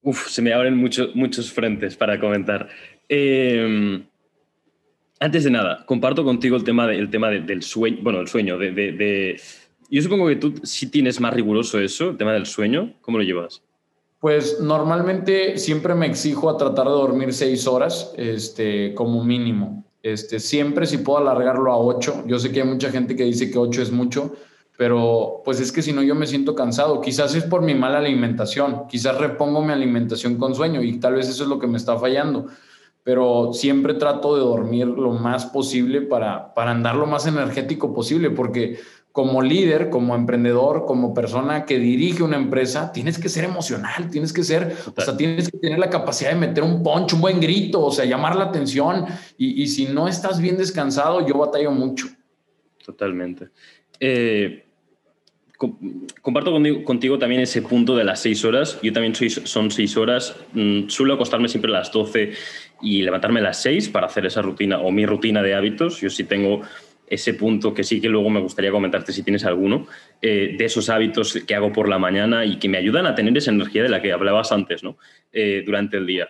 [0.02, 2.68] Uf, se me abren muchos muchos frentes para comentar.
[3.08, 4.04] Em,
[5.20, 9.40] antes de nada, comparto contigo el tema, tema del sueño, bueno, el sueño, de,
[9.90, 13.24] Yo supongo que tú sí tienes más riguroso eso, el tema del sueño, ¿cómo lo
[13.24, 13.62] llevas?
[14.20, 19.84] Pues normalmente siempre me exijo a tratar de dormir seis horas, este, como mínimo.
[20.02, 22.24] Este, siempre si puedo alargarlo a ocho.
[22.26, 24.34] Yo sé que hay mucha gente que dice que ocho es mucho,
[24.76, 27.00] pero pues es que si no yo me siento cansado.
[27.00, 31.28] Quizás es por mi mala alimentación, quizás repongo mi alimentación con sueño y tal vez
[31.28, 32.48] eso es lo que me está fallando
[33.08, 38.28] pero siempre trato de dormir lo más posible para, para andar lo más energético posible,
[38.28, 38.80] porque
[39.12, 44.32] como líder, como emprendedor, como persona que dirige una empresa, tienes que ser emocional, tienes
[44.32, 47.40] que ser, o sea, tienes que tener la capacidad de meter un punch, un buen
[47.40, 49.06] grito, o sea, llamar la atención.
[49.36, 52.06] Y, y si no estás bien descansado, yo batallo mucho.
[52.84, 53.48] Totalmente.
[54.00, 54.64] Eh,
[56.22, 56.52] comparto
[56.84, 58.78] contigo, también ese punto de las seis horas.
[58.82, 60.36] Yo también soy, son seis horas.
[60.52, 62.32] Mm, suelo acostarme siempre a las doce
[62.80, 66.00] y levantarme a las seis para hacer esa rutina o mi rutina de hábitos.
[66.00, 66.62] Yo sí tengo
[67.10, 69.86] ese punto que sí que luego me gustaría comentarte si tienes alguno,
[70.22, 73.36] eh, de esos hábitos que hago por la mañana y que me ayudan a tener
[73.36, 74.96] esa energía de la que hablabas antes, ¿no?
[75.32, 76.28] Eh, durante el día.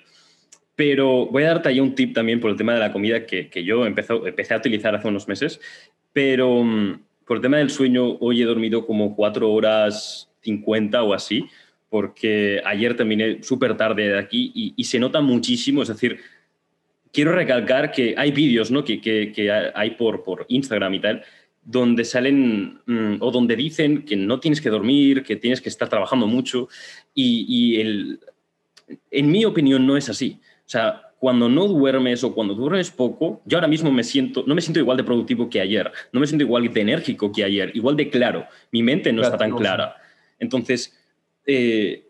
[0.76, 3.50] Pero voy a darte ahí un tip también por el tema de la comida que,
[3.64, 5.60] yo empecé, a utilizar hace unos meses,
[6.12, 11.14] pero mm, por el tema del sueño, hoy he dormido como 4 horas 50 o
[11.14, 11.46] así,
[11.90, 16.20] porque ayer terminé súper tarde de aquí y, se nota muchísimo, es decir,
[17.18, 18.84] quiero recalcar que hay vídeos ¿no?
[18.84, 21.24] que, que, hay por, por Instagram y tal,
[21.64, 25.88] donde salen mm, o donde dicen que no tienes que dormir, que tienes que estar
[25.88, 26.68] trabajando mucho
[27.12, 28.20] y, y el,
[29.10, 30.38] en mi opinión no es así.
[30.64, 34.54] O sea, cuando no duermes o cuando duermes poco, yo ahora mismo me siento, no
[34.54, 37.72] me siento igual de productivo que ayer, no me siento igual de enérgico que ayer,
[37.74, 38.46] igual de claro.
[38.70, 39.96] Mi mente no está tan clara.
[40.38, 40.96] Entonces,
[41.46, 42.04] eh,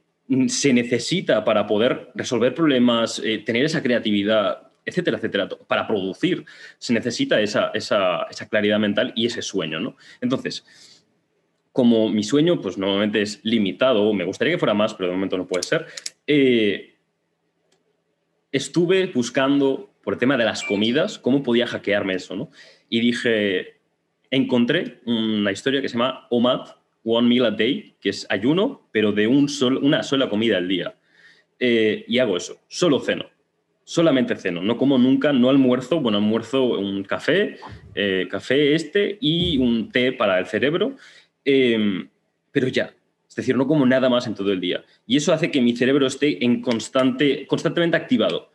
[0.48, 6.44] se necesita para poder resolver problemas, eh, tener esa creatividad, etcétera, etcétera, para producir,
[6.78, 9.96] se necesita esa, esa, esa claridad mental y ese sueño, ¿no?
[10.20, 10.64] Entonces,
[11.72, 15.38] como mi sueño, pues normalmente es limitado, me gustaría que fuera más, pero de momento
[15.38, 15.86] no puede ser,
[16.26, 16.96] eh,
[18.50, 22.50] estuve buscando por el tema de las comidas, cómo podía hackearme eso, ¿no?
[22.88, 23.80] Y dije,
[24.30, 26.70] encontré una historia que se llama OMAD,
[27.04, 29.48] One Meal a Day, que es ayuno, pero de un
[29.82, 30.96] una sola comida al día.
[31.60, 33.26] Eh, y hago eso, solo ceno,
[33.88, 37.56] solamente ceno, no como nunca, no almuerzo, bueno, almuerzo un café,
[37.94, 40.96] eh, café este y un té para el cerebro,
[41.42, 42.06] em,
[42.52, 42.92] pero ya,
[43.26, 44.84] es decir, no como nada más en todo el día.
[45.06, 48.50] Y eso hace que mi cerebro esté en constante, constantemente activado,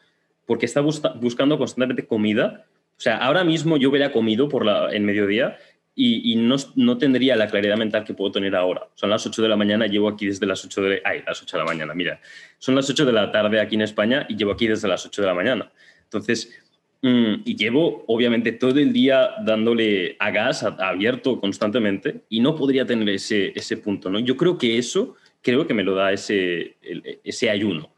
[0.45, 2.67] porque está buscando constantemente comida.
[2.95, 5.57] O sea, ahora mismo yo hubiera comido por la, en mediodía
[5.95, 8.87] y, no, no, tendría la claridad mental que puedo tener ahora.
[8.95, 11.01] Son las 8 de la mañana, llevo aquí desde las 8 de...
[11.05, 12.19] Ay, las 8 de la mañana, mira.
[12.57, 15.21] Son las 8 de la tarde aquí en España y llevo aquí desde las 8
[15.21, 15.71] de la mañana.
[16.05, 16.63] Entonces,
[17.03, 22.85] Mm, y llevo, obviamente, todo el día dándole a gas abierto constantemente y no podría
[22.85, 24.09] tener ese, ese punto.
[24.09, 24.19] ¿no?
[24.19, 26.77] Yo creo que eso, creo que me lo da ese,
[27.25, 27.93] ese ayuno.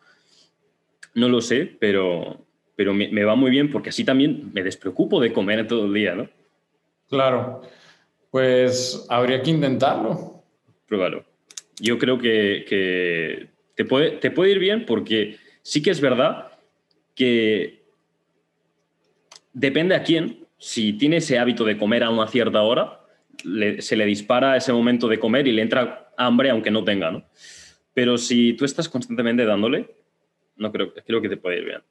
[1.13, 5.31] No lo sé, pero, pero me, va muy bien porque así también me despreocupo de
[5.31, 6.27] comer todo el día, ¿no?
[7.08, 7.62] Claro,
[8.36, 10.43] pues habría que intentarlo.
[10.89, 11.24] Pruébalo.
[11.80, 16.52] Yo creo que, que te, puede, te puede ir bien porque sí que es verdad
[17.15, 17.86] que
[19.54, 20.45] depende a quién.
[20.58, 23.06] Si tiene ese hábito de comer a una cierta hora,
[23.80, 27.24] se le dispara ese momento de comer y le entra hambre aunque no tenga, ¿no?
[27.93, 29.95] Pero si tú estás constantemente dándole,
[30.58, 31.84] no creo, creo que te puede ir bien.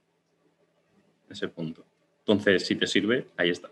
[1.31, 1.87] Ese punto.
[2.19, 3.71] Entonces, si te sirve, ahí está.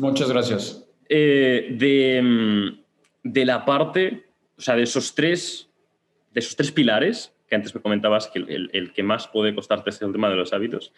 [0.00, 0.88] Muchas gracias.
[1.14, 2.80] Eh, de, mm,
[3.22, 4.24] de, la parte,
[4.56, 5.68] o sea, de esos tres,
[6.32, 9.90] de esos tres pilares que antes me comentabas que el, el que más puede costarte
[9.90, 10.94] es el tema de los hábitos,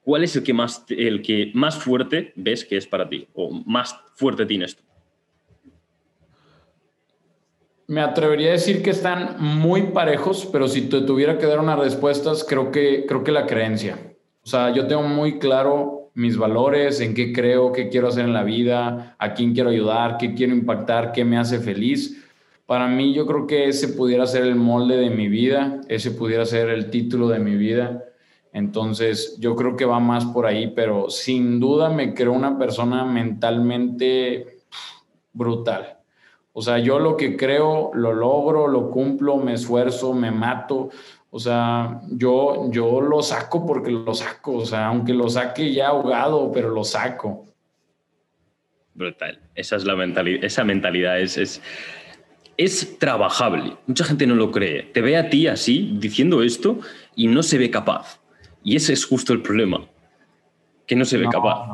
[0.00, 3.50] ¿cuál es el que más, el que más fuerte ves que es para ti o
[3.66, 4.82] más fuerte tienes tú?
[7.88, 11.78] Me atrevería a decir que están muy parejos, pero si te tuviera que dar unas
[11.78, 13.98] respuestas, creo que, creo que la creencia.
[14.42, 18.32] O sea, yo tengo muy claro mis valores, en qué creo, qué quiero hacer en
[18.32, 22.24] la vida, a quién quiero ayudar, qué quiero impactar, qué me hace feliz.
[22.66, 26.44] Para mí yo creo que ese pudiera ser el molde de mi vida, ese pudiera
[26.44, 28.04] ser el título de mi vida.
[28.52, 33.04] Entonces, yo creo que va más por ahí, pero sin duda me creo una persona
[33.04, 34.58] mentalmente
[35.32, 35.98] brutal.
[36.52, 40.90] O sea, yo lo que creo lo logro, lo cumplo, me esfuerzo, me mato.
[41.30, 44.56] O sea, yo, yo lo saco porque lo saco.
[44.56, 47.46] O sea, aunque lo saque ya ahogado, pero lo saco.
[48.94, 49.40] Brutal.
[49.54, 50.44] Esa es la mentalidad.
[50.44, 51.62] Esa mentalidad es, es,
[52.56, 53.76] es trabajable.
[53.86, 54.84] Mucha gente no lo cree.
[54.84, 56.80] Te ve a ti así, diciendo esto,
[57.14, 58.20] y no se ve capaz.
[58.64, 59.86] Y ese es justo el problema.
[60.86, 61.68] Que no se ve capaz.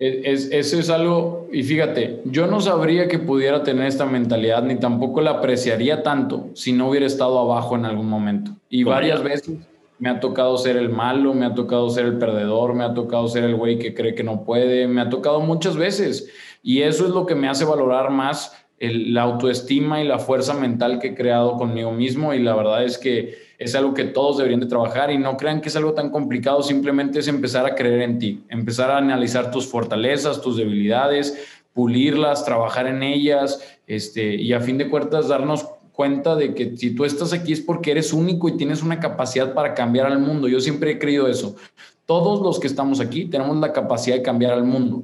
[0.00, 4.76] Es, eso es algo, y fíjate, yo no sabría que pudiera tener esta mentalidad, ni
[4.76, 8.52] tampoco la apreciaría tanto si no hubiera estado abajo en algún momento.
[8.70, 9.56] Y varias veces
[9.98, 13.26] me ha tocado ser el malo, me ha tocado ser el perdedor, me ha tocado
[13.26, 16.30] ser el güey que cree que no puede, me ha tocado muchas veces.
[16.62, 21.00] Y eso es lo que me hace valorar más la autoestima y la fuerza mental
[21.00, 22.32] que he creado conmigo mismo.
[22.34, 25.60] Y la verdad es que es algo que todos deberían de trabajar y no crean
[25.60, 29.50] que es algo tan complicado, simplemente es empezar a creer en ti, empezar a analizar
[29.50, 31.36] tus fortalezas, tus debilidades,
[31.72, 36.94] pulirlas, trabajar en ellas, este, y a fin de cuentas darnos cuenta de que si
[36.94, 40.46] tú estás aquí es porque eres único y tienes una capacidad para cambiar al mundo.
[40.46, 41.56] Yo siempre he creído eso.
[42.06, 45.02] Todos los que estamos aquí tenemos la capacidad de cambiar al mundo.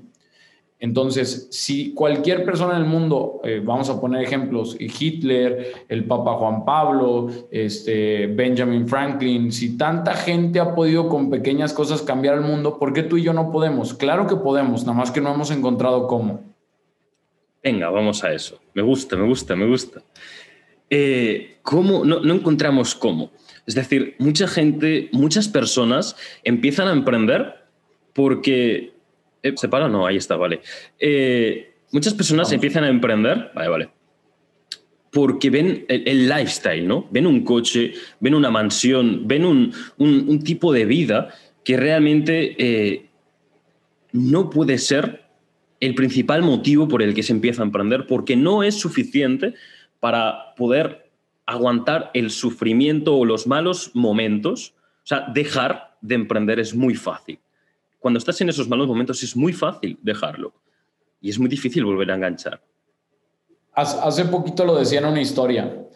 [0.85, 6.35] Entonces, si cualquier persona en el mundo, eh, vamos a poner ejemplos, Hitler, el Papa
[6.35, 12.43] Juan Pablo, este, Benjamin Franklin, si tanta gente ha podido con pequeñas cosas cambiar el
[12.43, 13.95] mundo, ¿por qué tú y yo no podemos?
[13.95, 16.43] Claro que podemos, nada más que no hemos encontrado cómo.
[17.63, 18.61] Venga, vamos a eso.
[18.75, 20.03] Me gusta, me gusta, me gusta.
[20.91, 22.05] Eh, ¿Cómo?
[22.05, 23.31] No, no encontramos cómo.
[23.65, 27.55] Es decir, mucha gente, muchas personas empiezan a emprender
[28.13, 28.94] porque
[29.45, 29.89] eh, ¿Se para?
[29.89, 30.63] No, ahí está, vale.
[30.99, 33.89] Eh, muchas personas empiezan a emprender, vale, vale,
[35.13, 37.07] porque ven el, lifestyle, ¿no?
[37.11, 41.29] Ven un coche, ven una mansión, ven un, tipo de vida
[41.63, 43.11] que realmente eh,
[44.13, 45.25] no puede ser
[45.79, 49.55] el principal motivo por el que se empieza a emprender, porque no es suficiente
[50.01, 51.11] para poder
[51.45, 54.75] aguantar el sufrimiento o los malos momentos.
[55.05, 57.39] O sea, dejar de emprender es muy fácil
[58.05, 60.53] cuando estás en esos malos momentos es muy fácil dejarlo
[61.23, 62.61] y es muy difícil volver a enganchar.
[63.73, 65.87] Hace poquito lo decía en una historia.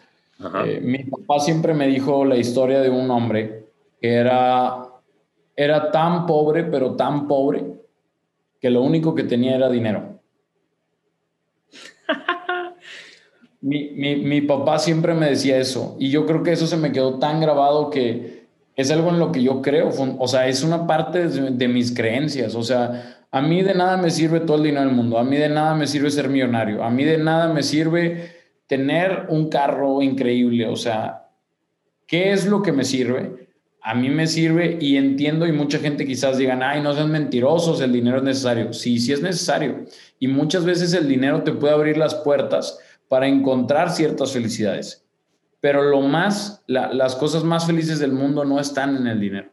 [0.65, 3.67] Eh, mi papá siempre me dijo la historia de un hombre
[4.01, 4.85] que era,
[5.55, 7.63] era tan pobre, pero tan pobre,
[8.59, 10.19] que lo único que tenía era dinero.
[13.61, 16.91] mi, mi, mi papá siempre me decía eso y yo creo que eso se me
[16.91, 18.38] quedó tan grabado que
[18.79, 22.55] es algo en lo que yo creo, o sea, es una parte de, mis creencias,
[22.55, 25.35] o sea, a mí de nada me sirve todo el dinero del mundo, a mí
[25.35, 28.31] de nada me sirve ser millonario, a mí de nada me sirve
[28.67, 31.27] tener un carro increíble, o sea,
[32.07, 33.49] ¿qué es lo que me sirve?
[33.81, 37.81] A mí me sirve y entiendo y mucha gente quizás digan, ay, no sean mentirosos,
[37.81, 38.71] el dinero es necesario.
[38.71, 39.85] Sí, sí es necesario.
[40.19, 45.08] Y muchas veces el dinero te puede abrir las puertas para encontrar ciertas felicidades
[45.61, 49.49] pero lo más, las cosas más felices del mundo no están en el dinero.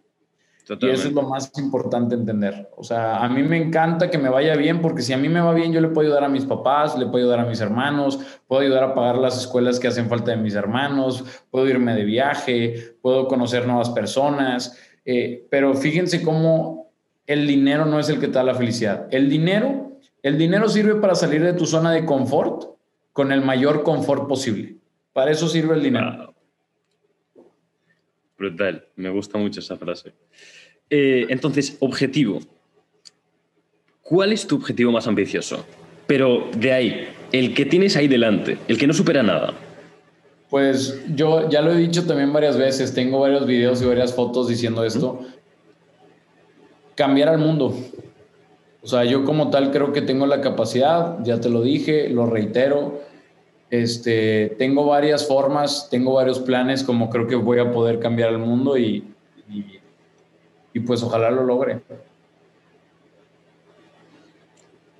[0.80, 2.68] Y eso es lo más importante entender.
[2.76, 5.40] O sea, a mí me encanta que me vaya bien porque si a mí me
[5.40, 8.18] va bien, yo le puedo ayudar a mis papás, le puedo ayudar a mis hermanos,
[8.48, 12.04] puedo ayudar a pagar las escuelas que hacen falta de mis hermanos, puedo irme de
[12.04, 14.76] viaje, puedo conocer nuevas personas.
[15.04, 16.90] Eh, pero fíjense cómo
[17.28, 19.06] el dinero no es el que te da la felicidad.
[19.12, 22.76] El dinero, el dinero sirve para salir de tu zona de confort
[23.12, 24.78] con el mayor confort posible.
[25.16, 26.34] Para eso sirve el dinero.
[28.36, 30.12] Brutal, me gusta mucho esa frase.
[30.90, 32.40] Eh, entonces, objetivo.
[34.02, 35.64] ¿Cuál es tu objetivo más ambicioso?
[36.06, 39.54] Pero de ahí, el que tienes ahí delante, el que no supera nada.
[40.50, 44.48] Pues yo ya lo he dicho también varias veces, tengo varios videos y varias fotos
[44.48, 45.20] diciendo esto.
[46.94, 47.74] Cambiar al mundo.
[48.82, 52.26] O sea, yo como tal creo que tengo la capacidad, ya te lo dije, lo
[52.26, 53.00] reitero,
[53.70, 58.38] este, tengo varias formas, tengo varios planes, como creo que voy a poder cambiar el
[58.38, 59.12] mundo y,
[60.72, 61.80] y, pues ojalá lo logre.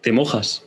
[0.00, 0.66] ¿Te mojas?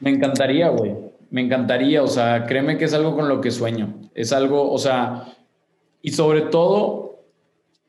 [0.00, 0.94] Me encantaría, güey.
[1.30, 3.94] Me encantaría, o sea, créeme que es algo con lo que sueño.
[4.14, 5.34] Es algo, o sea,
[6.02, 7.20] y sobre todo,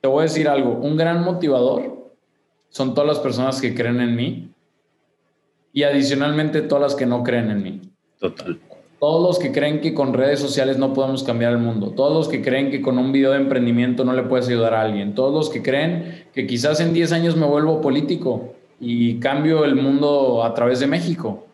[0.01, 1.95] te voy a decir algo, un gran motivador
[2.75, 4.53] son todas las personas que creen en mí
[5.71, 7.81] y adicionalmente todas las que no creen en mí.
[8.99, 12.27] Todos los que creen que con redes sociales no podemos cambiar el mundo, todos los
[12.27, 15.33] que creen que con un video de emprendimiento no le puedes ayudar a alguien, todos
[15.33, 20.43] los que creen que quizás en 10 años me vuelvo político y cambio el mundo
[20.43, 21.45] a través de México.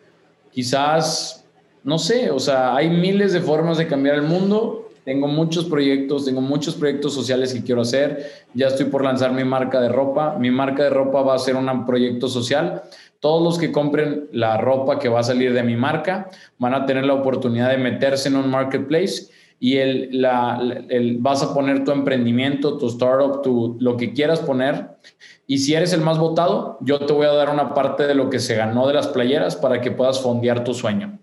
[0.52, 1.46] Quizás,
[1.84, 6.26] no sé, o sea, hay miles de formas de cambiar el mundo tengo muchos proyectos,
[6.26, 8.46] tengo muchos proyectos sociales que quiero hacer.
[8.54, 10.38] Ya estoy por lanzar mi marca de ropa.
[10.38, 12.84] Mi marca de ropa va a ser un proyecto social.
[13.22, 16.86] Todos los que compren la ropa que va a salir de mi marca van a
[16.86, 20.60] tener la oportunidad de meterse en un marketplace y el, la,
[20.90, 24.98] el, vas a poner tu emprendimiento, tu startup, tu, lo que quieras poner.
[25.46, 28.32] Y si eres el más votado, yo te voy a dar una parte de lo
[28.32, 31.20] que se ganó de las playeras para que puedas fondear tu sueño.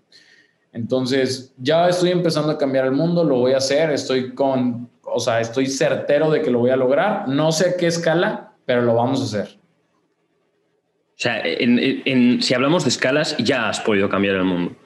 [0.71, 5.19] Entonces, ya estoy empezando a cambiar el mundo, lo voy a hacer, estoy con, o
[5.19, 7.27] sea, estoy certero de que lo voy a lograr.
[7.27, 9.58] No sé a qué escala, pero lo vamos a hacer.
[11.19, 14.77] O sea, si hablamos de escalas, ya has podido cambiar el mundo.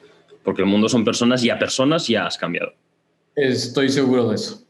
[0.44, 2.74] Porque el mundo son personas y a personas ya has cambiado.
[3.36, 4.66] Estoy seguro de eso.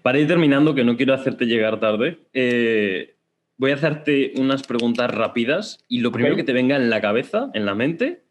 [0.00, 3.16] Para ir terminando, que no quiero hacerte llegar tarde, eh,
[3.56, 7.50] voy a hacerte unas preguntas rápidas y lo primero que te venga en la cabeza,
[7.52, 8.22] en la mente,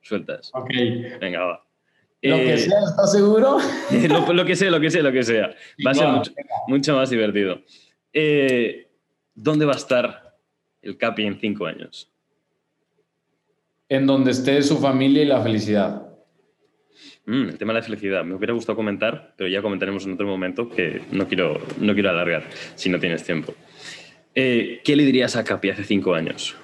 [0.00, 0.52] sueltas.
[0.54, 0.70] Ok.
[1.20, 1.64] Venga, va.
[2.22, 3.58] Lo que eh, sea, ¿estás seguro?
[4.32, 5.50] lo, que sea, lo que sea, lo que sea.
[5.84, 6.06] Va a ser
[6.68, 7.60] mucho, más divertido.
[8.12, 8.88] Eh,
[9.34, 10.27] ¿Dónde va a estar
[10.82, 12.10] el Capi en cinco años?
[13.88, 16.08] En donde esté su familia y la felicidad.
[17.26, 18.24] Mm, el tema de la felicidad.
[18.24, 22.10] Me hubiera gustado comentar, pero ya comentaremos en otro momento que no quiero, no quiero
[22.10, 23.54] alargar si no tienes tiempo.
[24.34, 26.56] Eh, ¿Qué le dirías a Capi hace cinco años?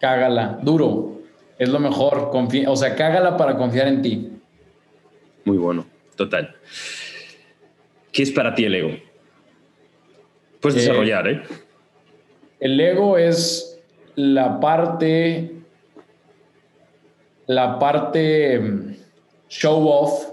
[0.00, 1.22] Cágala, duro.
[1.58, 2.30] Es lo mejor.
[2.32, 4.28] o sea, cágala para confiar en ti.
[5.44, 6.54] Muy bueno, total.
[8.12, 8.96] ¿Qué es para ti el ego?
[10.60, 11.42] Puedes eh, desarrollar, ¿eh?
[12.60, 13.80] El ego es
[14.14, 15.54] la parte.
[17.46, 18.96] La parte
[19.48, 20.26] show off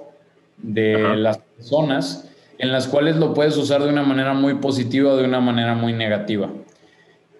[0.57, 5.17] de las personas en las cuales lo puedes usar de una manera muy positiva o
[5.17, 6.49] de una manera muy negativa.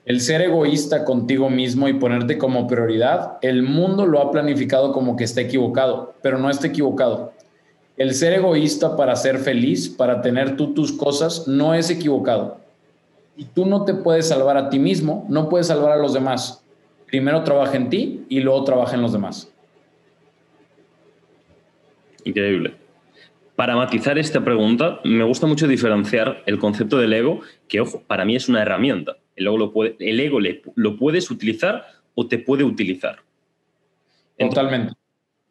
[0.05, 5.15] El ser egoísta contigo mismo y ponerte como prioridad, el mundo lo ha planificado como
[5.15, 7.33] que está equivocado, pero no está equivocado.
[7.97, 12.59] El ser egoísta para ser feliz, para tener tú tus cosas, no es equivocado.
[13.37, 16.63] Y tú no te puedes salvar a ti mismo, no puedes salvar a los demás.
[17.07, 19.51] Primero trabaja en ti y luego trabaja en los demás.
[22.23, 22.75] Increíble.
[23.55, 28.25] Para matizar esta pregunta, me gusta mucho diferenciar el concepto del ego, que, ojo, para
[28.25, 29.17] mí es una herramienta.
[29.35, 30.39] El ego lo, puede, el ego
[30.75, 33.19] lo puedes utilizar o te puede utilizar.
[34.37, 34.93] Totalmente.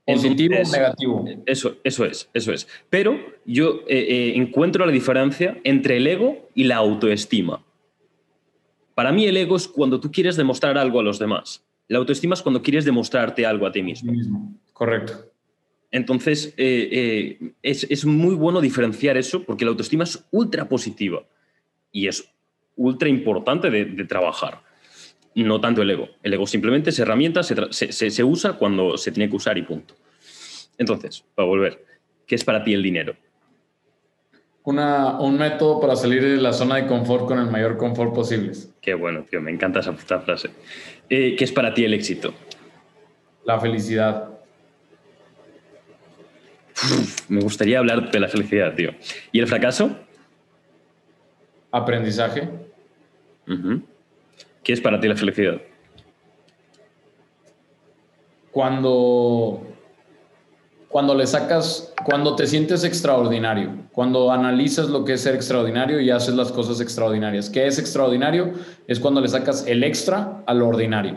[0.07, 1.25] Positivo o negativo.
[1.47, 2.69] Eso, eso es, eso es.
[2.91, 7.63] Pero yo eh, eh, encuentro la diferencia entre el ego y la autoestima.
[8.95, 11.65] Para mí el ego es cuando tú quieres demostrar algo a los demás.
[11.89, 14.13] La autoestima es cuando quieres demostrarte algo a ti mismo.
[14.73, 15.31] Correcto.
[15.91, 21.25] Entonces, eh, eh, es, muy bueno diferenciar eso porque la autoestima es ultra positiva
[21.93, 22.29] y es
[22.75, 24.63] ultra importante de, trabajar.
[25.37, 26.09] No tanto el ego.
[26.23, 29.95] El ego simplemente es herramienta, se, usa cuando se tiene que usar y punto.
[30.79, 31.85] Entonces, para volver,
[32.27, 33.15] ¿qué es para ti el dinero?
[34.65, 38.53] Un método para salir de la zona de confort con el mayor confort posible.
[38.81, 40.51] Qué bueno, tío, me encanta esa frase.
[41.09, 42.33] Eh, ¿Qué es para ti el éxito?
[43.45, 44.35] La felicidad
[47.29, 48.91] me gustaría hablar de la felicidad, tío.
[49.33, 49.97] ¿Y el fracaso?
[51.71, 52.49] Aprendizaje.
[54.63, 55.61] ¿Qué es para ti la felicidad?
[58.51, 59.67] Cuando,
[60.95, 66.11] cuando le sacas, cuando te sientes extraordinario, cuando analizas lo que es ser extraordinario y
[66.11, 67.51] haces las cosas extraordinarias.
[67.51, 68.53] ¿Qué es extraordinario?
[68.87, 71.17] Es cuando le sacas el extra al ordinario.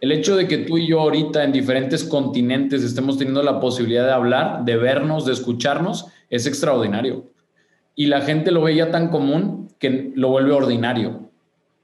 [0.00, 4.04] El hecho de que tú y yo ahorita en diferentes continentes estemos teniendo la posibilidad
[4.04, 7.30] de hablar, de vernos, de escucharnos, es extraordinario.
[7.94, 11.23] Y la gente lo ve ya tan común que lo vuelve ordinario.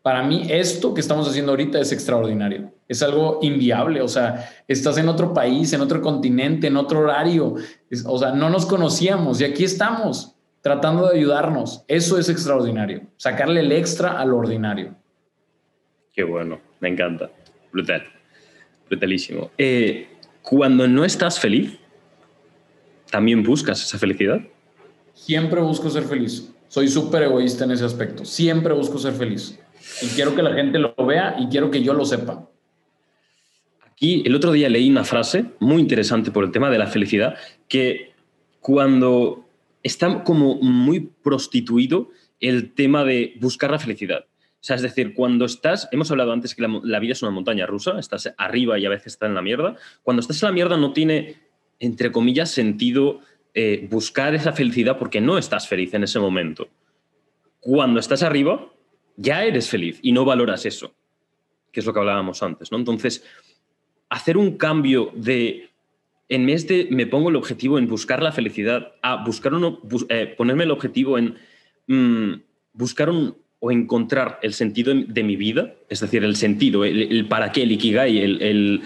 [0.03, 2.73] Para mí esto que estamos haciendo ahorita es extraordinario.
[2.89, 4.01] Es algo inviable.
[4.01, 7.55] O sea, estás en otro país, en otro continente, en otro horario.
[8.07, 11.85] o sea, no nos conocíamos y aquí estamos tratando de ayudarnos.
[11.87, 13.03] Eso es extraordinario.
[13.17, 14.95] Sacarle el extra al ordinario.
[16.15, 17.31] Qué bueno, me encanta.
[17.73, 18.03] Brutal.
[18.89, 19.51] Brutalísimo.
[19.59, 20.09] Eh,
[20.43, 21.79] cuando no estás feliz,
[23.11, 24.41] ¿también buscas esa felicidad?
[25.13, 26.53] Siempre busco ser feliz.
[26.69, 28.25] Soy súper egoísta en ese aspecto.
[28.25, 29.59] Siempre busco ser feliz.
[30.03, 32.49] Y quiero que la gente lo vea y quiero que yo lo sepa.
[33.83, 37.37] Aquí el otro día leí una frase muy interesante por el tema de la felicidad,
[37.69, 38.15] que
[38.61, 39.47] cuando
[39.83, 42.11] está como muy prostituido
[42.41, 44.27] el tema de buscar la felicidad.
[44.61, 47.65] O sea, es decir, cuando estás, hemos hablado antes que la, vida es una montaña
[47.65, 49.77] rusa, estás arriba y a veces estás en la mierda.
[50.03, 51.37] Cuando estás en la mierda no tiene,
[51.79, 53.21] entre comillas, sentido
[53.55, 56.69] eh, buscar esa felicidad porque no estás feliz en ese momento.
[57.61, 58.71] Cuando estás arriba,
[59.21, 60.95] ya eres feliz y no valoras eso,
[61.73, 62.79] que es lo que hablábamos antes, ¿no?
[62.79, 63.25] Entonces,
[64.09, 65.69] hacer un cambio de
[66.29, 70.33] en vez de me pongo el objetivo en buscar la felicidad, a buscar uno, eh,
[70.37, 71.37] ponerme el objetivo en
[71.89, 72.41] mm,
[72.73, 77.53] buscar un, o encontrar el sentido de mi vida, es decir, el sentido, el, para
[77.53, 78.83] qué, el ikigai, el, el,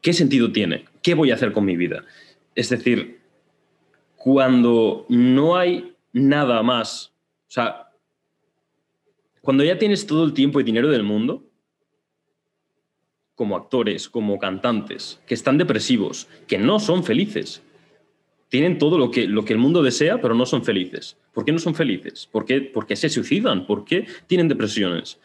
[0.00, 2.04] qué sentido tiene, qué voy a hacer con mi vida.
[2.54, 3.20] Es decir,
[4.16, 7.12] cuando no hay nada más,
[7.48, 7.89] o sea,
[9.40, 11.44] cuando ya tienes todo el tiempo y dinero del mundo,
[13.34, 17.62] como actores, como cantantes, que están depresivos, que no son felices,
[18.50, 21.16] tienen todo lo que, lo que el mundo desea, pero no son felices.
[21.32, 22.28] ¿Por qué no son felices?
[22.30, 23.64] ¿Por qué, se suicidan?
[23.64, 25.18] ¿Por qué tienen depresiones?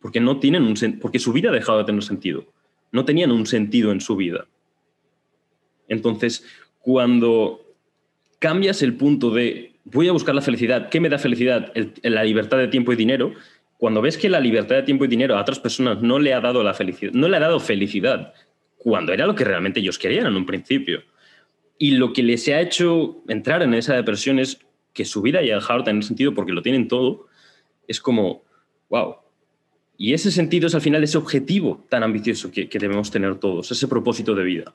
[0.00, 2.44] Porque, no tienen un, porque su vida ha dejado de tener sentido.
[2.90, 4.48] No tenían un sentido en su vida.
[5.88, 6.44] Entonces,
[6.80, 7.64] cuando
[8.40, 11.72] cambias el punto de voy a buscar la felicidad, ¿qué me da felicidad?
[12.02, 13.32] la libertad de tiempo y dinero.
[13.78, 16.40] Cuando ves que la libertad de tiempo y dinero a otras personas no le ha
[16.40, 18.32] dado la felicidad, no le ha dado felicidad,
[18.76, 21.02] cuando era lo que realmente ellos querían en un principio
[21.78, 24.58] y lo que les ha hecho entrar en esa depresión es
[24.92, 27.26] que su vida haya dejado de tener sentido porque lo tienen todo.
[27.86, 28.44] Es como,
[28.88, 29.16] wow.
[29.98, 33.88] Y ese sentido es al final ese objetivo tan ambicioso que, debemos tener todos, ese
[33.88, 34.74] propósito de vida.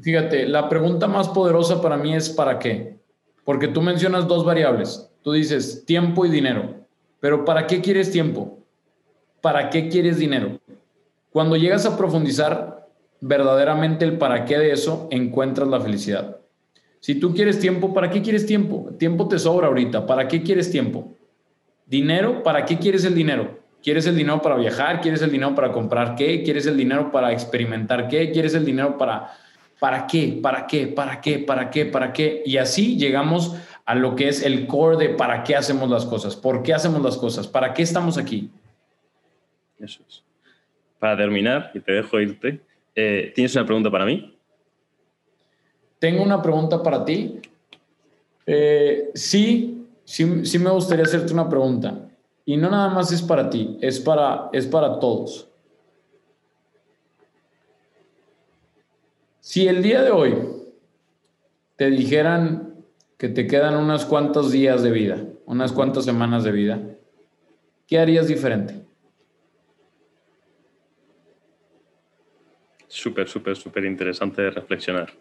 [0.00, 2.99] Fíjate, la pregunta más poderosa para mí es ¿para qué?
[3.50, 5.10] Porque tú mencionas dos variables.
[5.24, 6.86] Tú dices tiempo y dinero.
[7.18, 8.60] Pero ¿para qué quieres tiempo?
[9.40, 10.60] ¿Para qué quieres dinero?
[11.32, 12.86] Cuando llegas a profundizar
[13.20, 16.36] verdaderamente el para qué de eso, encuentras la felicidad.
[17.00, 18.88] Si tú quieres tiempo, ¿para qué quieres tiempo?
[19.00, 20.06] Tiempo te sobra ahorita.
[20.06, 21.16] ¿Para qué quieres tiempo?
[21.86, 23.58] Dinero, ¿para qué quieres el dinero?
[23.82, 25.00] ¿Quieres el dinero para viajar?
[25.00, 26.44] ¿Quieres el dinero para comprar qué?
[26.44, 28.30] ¿Quieres el dinero para experimentar qué?
[28.30, 29.32] ¿Quieres el dinero para...
[29.80, 30.38] ¿Para qué?
[30.40, 30.86] ¿Para qué?
[30.86, 31.38] ¿Para qué?
[31.38, 31.86] ¿Para qué?
[31.86, 32.42] ¿Para qué?
[32.44, 33.56] Y así llegamos
[33.86, 37.02] a lo que es el core de para qué hacemos las cosas, por qué hacemos
[37.02, 38.50] las cosas, para qué estamos aquí.
[39.78, 40.22] Eso es.
[40.98, 42.60] Para terminar, y te dejo irte,
[42.94, 44.36] eh, ¿tienes una pregunta para mí?
[45.98, 47.40] Tengo una pregunta para ti.
[48.46, 52.06] Eh, sí, sí, sí me gustaría hacerte una pregunta.
[52.44, 55.49] Y no nada más es para ti, es para, es para todos.
[59.50, 60.36] Si el día de hoy
[61.74, 62.84] te dijeran
[63.18, 66.80] que te quedan unos cuantos días de vida, unas cuantas semanas de vida,
[67.88, 68.80] ¿qué harías diferente?
[72.86, 75.14] Súper, súper, súper interesante de reflexionar.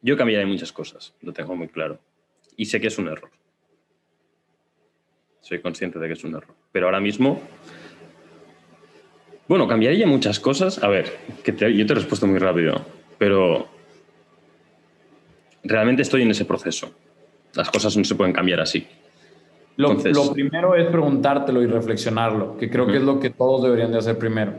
[0.00, 1.98] Yo cambiaría muchas cosas, lo tengo muy claro.
[2.56, 3.30] Y sé que es un error.
[5.42, 6.54] Soy consciente de que es un error.
[6.72, 7.38] Pero ahora mismo,
[9.46, 10.82] bueno, cambiaría muchas cosas.
[10.82, 12.82] A ver, que yo te he respuesto muy rápido,
[13.20, 13.66] pero
[15.62, 16.90] realmente estoy en ese proceso.
[17.52, 18.86] Las cosas no se pueden cambiar así.
[19.76, 23.92] Lo, lo primero es preguntártelo y reflexionarlo, que creo que es lo que todos deberían
[23.92, 24.54] de hacer primero.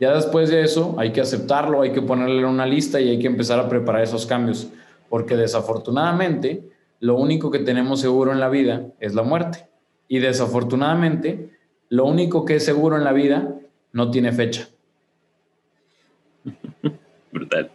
[0.00, 3.28] Ya después de eso hay que aceptarlo, hay que ponerle una lista y hay que
[3.28, 4.68] empezar a preparar esos cambios
[5.08, 9.68] porque desafortunadamente lo único que tenemos seguro en la vida es la muerte.
[10.08, 11.50] Y desafortunadamente
[11.88, 13.54] lo único que es seguro en la vida
[13.92, 14.68] no tiene fecha.
[17.32, 17.70] Brutal.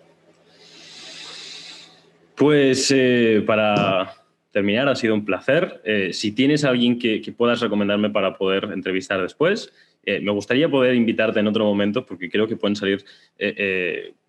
[2.36, 4.14] Pues eh, para
[4.52, 5.82] terminar, ha sido un placer.
[5.86, 9.72] Eh, si tienes a alguien que, puedas recomendarme para poder entrevistar después,
[10.06, 13.04] eh, me gustaría poder invitarte en otro momento porque creo que pueden salir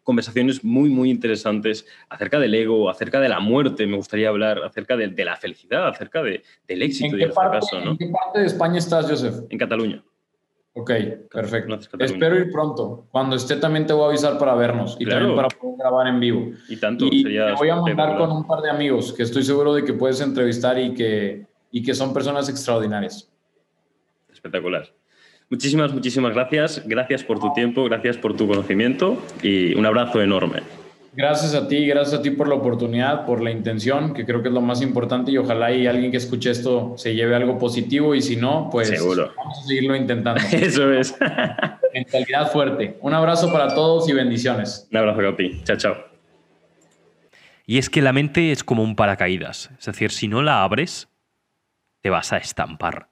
[0.03, 4.97] conversaciones muy, muy interesantes acerca del ego, acerca de la muerte, me gustaría hablar, acerca
[4.97, 7.17] de, la felicidad, acerca del éxito.
[7.17, 9.35] ¿En qué, parte, ¿En qué parte de España estás, Joseph?
[9.51, 10.05] En Cataluña.
[10.79, 10.91] Ok,
[11.33, 11.79] perfecto.
[11.99, 13.07] Espero ir pronto.
[13.11, 16.21] Cuando esté también te voy a avisar para vernos y también para poder grabar en
[16.21, 16.51] vivo.
[16.69, 17.07] Y tanto.
[17.11, 19.95] Y te voy a mandar con un par de amigos que estoy seguro de que
[19.95, 23.33] puedes entrevistar y que, y que son personas extraordinarias.
[24.31, 24.93] Espectacular.
[25.49, 26.83] Muchísimas, muchísimas gracias.
[26.87, 30.61] Gracias por tu tiempo, gracias por tu conocimiento y un abrazo enorme.
[31.17, 34.49] Gracias a ti, gracias a ti por la oportunidad, por la intención, que creo que
[34.49, 38.15] es lo más importante y ojalá y alguien que escuche esto se lleve algo positivo
[38.15, 40.43] y si no, pues vamos a seguirlo intentando.
[40.53, 41.17] Eso es.
[41.95, 42.99] Mentalidad fuerte.
[43.01, 44.87] Un abrazo para todos y bendiciones.
[44.91, 45.63] Un abrazo para ti.
[45.65, 45.97] Chao, chao.
[47.65, 51.09] Y es que la mente es como un paracaídas, es decir, si no la abres,
[52.03, 53.09] te vas a estampar.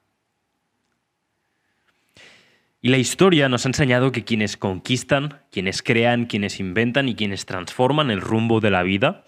[2.85, 7.47] Y la historia nos ha enseñado que quienes conquistan, quienes crean, quienes inventan y quienes
[7.47, 9.24] transforman el rumbo de la vida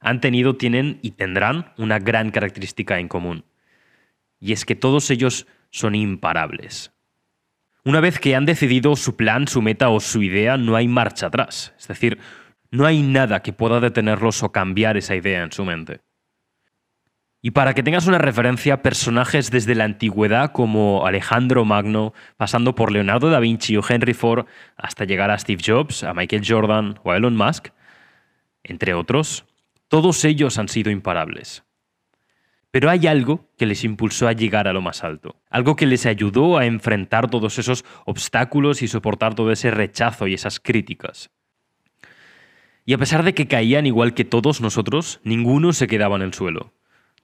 [0.00, 3.44] han tenido, tienen y tendrán una gran característica en común.
[4.40, 6.90] Y es que todos ellos son imparables.
[7.84, 11.26] Una vez que han decidido su plan, su meta o su idea, no hay marcha
[11.26, 11.74] atrás.
[11.78, 12.16] Es decir,
[12.70, 16.00] no hay nada que pueda detenerlos o cambiar esa idea en su mente.
[17.46, 22.90] Y para que tengas una referencia, personajes desde la antigüedad como Alejandro Magno, pasando por
[22.90, 27.12] Leonardo da Vinci o Henry Ford, hasta llegar a Steve Jobs, a Michael Jordan o
[27.12, 27.68] a Elon Musk,
[28.64, 29.44] entre otros,
[29.86, 31.62] todos ellos han sido imparables.
[32.72, 36.04] Pero hay algo que les impulsó a llegar a lo más alto, algo que les
[36.04, 41.30] ayudó a enfrentar todos esos obstáculos y soportar todo ese rechazo y esas críticas.
[42.84, 46.34] Y a pesar de que caían igual que todos nosotros, ninguno se quedaba en el
[46.34, 46.72] suelo.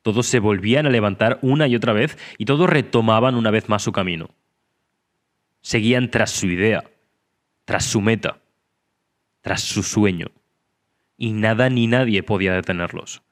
[0.03, 3.83] Todos se volvían a levantar una y otra vez y todos retomaban una vez más
[3.83, 4.31] su camino.
[5.61, 6.85] Seguían tras su idea,
[7.65, 8.41] tras su meta,
[9.41, 10.27] tras su sueño.
[11.17, 13.23] Y nada ni nadie podía detenerlos.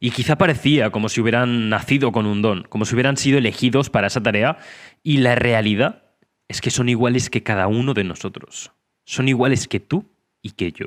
[0.00, 3.90] Y quizá parecía como si hubieran nacido con un don, como si hubieran sido elegidos
[3.90, 4.58] para esa tarea,
[5.02, 6.04] y la realidad
[6.46, 8.72] es que son iguales que cada uno de nosotros.
[9.04, 10.86] Son iguales que tú y que yo.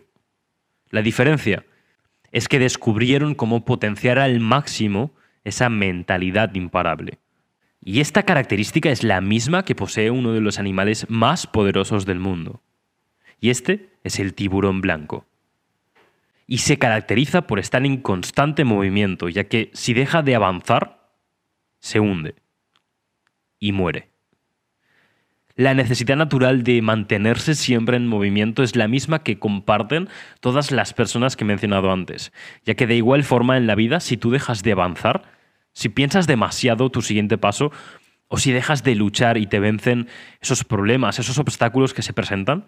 [0.89, 1.65] La diferencia
[2.31, 5.13] es que descubrieron cómo potenciar al máximo
[5.43, 7.19] esa mentalidad imparable.
[7.83, 12.19] Y esta característica es la misma que posee uno de los animales más poderosos del
[12.19, 12.61] mundo.
[13.39, 15.25] Y este es el tiburón blanco.
[16.45, 21.09] Y se caracteriza por estar en constante movimiento, ya que si deja de avanzar,
[21.79, 22.35] se hunde
[23.59, 24.10] y muere.
[25.61, 30.09] La necesidad natural de mantenerse siempre en movimiento es la misma que comparten
[30.39, 32.33] todas las personas que he mencionado antes,
[32.65, 35.21] ya que de igual forma en la vida, si tú dejas de avanzar,
[35.71, 37.71] si piensas demasiado tu siguiente paso,
[38.27, 40.07] o si dejas de luchar y te vencen
[40.41, 42.65] esos problemas, esos obstáculos que se presentan,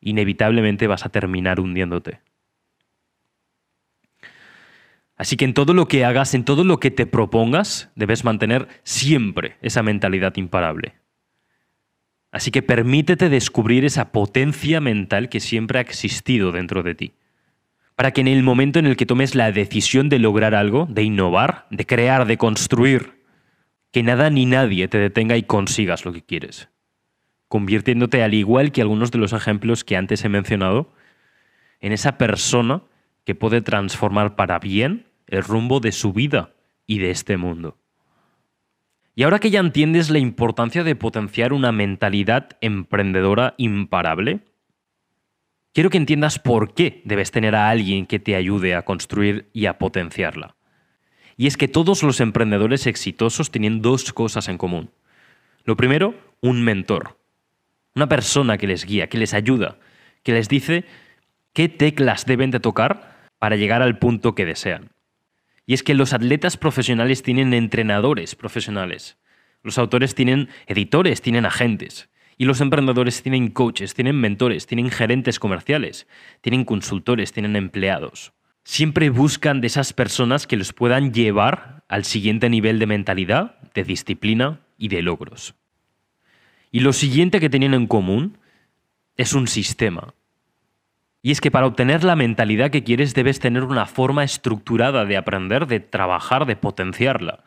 [0.00, 2.18] inevitablemente vas a terminar hundiéndote.
[5.16, 8.66] Así que en todo lo que hagas, en todo lo que te propongas, debes mantener
[8.82, 11.05] siempre esa mentalidad imparable.
[12.36, 17.14] Así que permítete descubrir esa potencia mental que siempre ha existido dentro de ti.
[17.94, 21.02] Para que en el momento en el que tomes la decisión de lograr algo, de
[21.02, 23.22] innovar, de crear, de construir,
[23.90, 26.68] que nada ni nadie te detenga y consigas lo que quieres.
[27.48, 30.92] Convirtiéndote, al igual que algunos de los ejemplos que antes he mencionado,
[31.80, 32.82] en esa persona
[33.24, 36.52] que puede transformar para bien el rumbo de su vida
[36.86, 37.78] y de este mundo.
[39.18, 44.40] Y ahora que ya entiendes la importancia de potenciar una mentalidad emprendedora imparable,
[45.72, 49.64] quiero que entiendas por qué debes tener a alguien que te ayude a construir y
[49.66, 50.54] a potenciarla.
[51.38, 54.90] Y es que todos los emprendedores exitosos tienen dos cosas en común.
[55.64, 57.16] Lo primero, un mentor.
[57.94, 59.78] Una persona que les guía, que les ayuda,
[60.24, 60.84] que les dice
[61.54, 64.90] qué teclas deben de tocar para llegar al punto que desean.
[65.66, 69.18] Y es que los atletas profesionales tienen entrenadores profesionales.
[69.62, 72.08] Los autores tienen editores, tienen agentes.
[72.38, 76.06] Y los emprendedores tienen coaches, tienen mentores, tienen gerentes comerciales,
[76.40, 78.32] tienen consultores, tienen empleados.
[78.62, 83.84] Siempre buscan de esas personas que los puedan llevar al siguiente nivel de mentalidad, de
[83.84, 85.54] disciplina y de logros.
[86.70, 88.38] Y lo siguiente que tienen en común
[89.16, 90.14] es un sistema,
[91.26, 95.16] y es que para obtener la mentalidad que quieres debes tener una forma estructurada de
[95.16, 97.42] aprender, de trabajar, de potenciarla,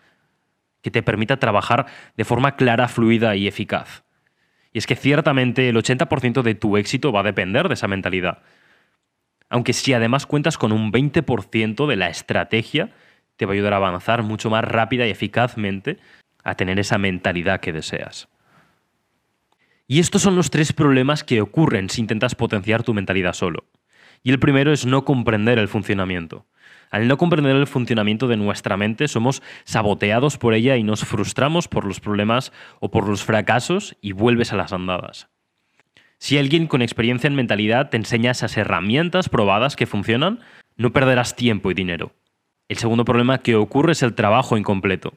[0.81, 1.85] que te permita trabajar
[2.17, 4.03] de forma clara, fluida y eficaz.
[4.73, 8.39] Y es que ciertamente el 80% de tu éxito va a depender de esa mentalidad.
[9.47, 12.89] Aunque si además cuentas con un 20% de la estrategia,
[13.37, 15.99] te va a ayudar a avanzar mucho más rápida y eficazmente
[16.43, 18.27] a tener esa mentalidad que deseas.
[19.91, 23.65] Y estos son los tres problemas que ocurren si intentas potenciar tu mentalidad solo.
[24.21, 26.45] Y el primero es no comprender el funcionamiento.
[26.91, 31.67] Al no comprender el funcionamiento de nuestra mente, somos saboteados por ella y nos frustramos
[31.67, 35.27] por los problemas o por los fracasos y vuelves a las andadas.
[36.19, 40.39] Si alguien con experiencia en mentalidad te enseña esas herramientas probadas que funcionan,
[40.77, 42.11] no perderás tiempo y dinero.
[42.67, 45.15] El segundo problema que ocurre es el trabajo incompleto.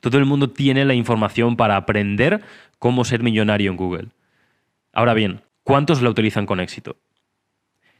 [0.00, 2.42] Todo el mundo tiene la información para aprender
[2.78, 4.08] cómo ser millonario en Google.
[4.92, 6.96] Ahora bien, ¿cuántos la utilizan con éxito?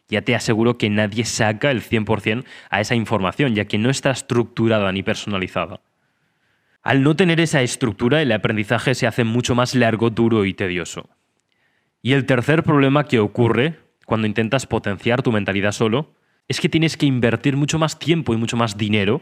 [0.08, 4.10] Ya te aseguro que nadie saca el 100% a esa información, ya que no está
[4.10, 5.80] estructurada ni personalizada.
[6.82, 11.08] Al no tener esa estructura, el aprendizaje se hace mucho más largo, duro y tedioso.
[12.00, 16.14] Y el tercer problema que ocurre cuando intentas potenciar tu mentalidad solo
[16.46, 19.20] es que tienes que invertir mucho más tiempo y mucho más dinero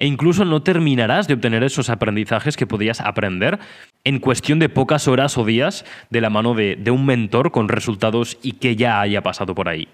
[0.00, 3.58] e incluso no terminarás de obtener esos aprendizajes que podías aprender
[4.02, 8.38] en cuestión de pocas horas o días de la mano de, un mentor con resultados
[8.42, 9.88] y que ya haya pasado por ahí.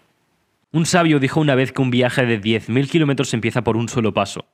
[0.71, 4.15] Un sabio dijo una vez que un viaje de 10.000 kilómetros empieza por un solo
[4.15, 4.47] paso.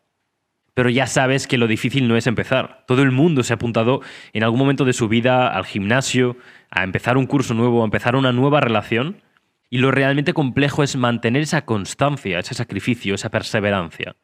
[0.73, 2.85] Pero ya sabes que lo difícil no es empezar.
[2.87, 4.01] Todo el mundo se ha apuntado
[4.33, 6.39] en algún momento de su vida al gimnasio,
[6.71, 9.21] a empezar un curso nuevo, a empezar una nueva relación.
[9.69, 14.17] Y lo realmente complejo es mantener esa constancia, ese sacrificio, esa perseverancia.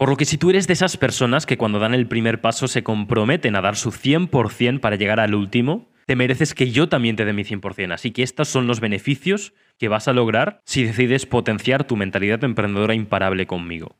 [0.00, 2.68] Por lo que si tú eres de esas personas que cuando dan el primer paso
[2.68, 7.16] se comprometen a dar su 100% para llegar al último, te mereces que yo también
[7.16, 7.92] te dé mi 100%.
[7.92, 12.42] Así que estos son los beneficios que vas a lograr si decides potenciar tu mentalidad
[12.44, 13.94] emprendedora imparable conmigo.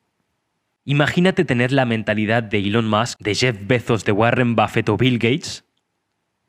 [0.87, 5.19] Imagínate tener la mentalidad de Elon Musk, de Jeff Bezos, de Warren Buffett o Bill
[5.19, 5.67] Gates.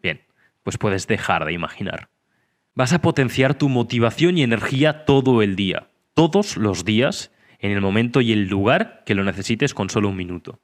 [0.02, 0.22] Bien,
[0.64, 2.08] pues puedes dejar de imaginar.
[2.74, 7.32] Vas a potenciar tu motivación y energía todo el día, todos los días,
[7.62, 10.60] en el momento y el lugar que lo necesites con solo un minuto.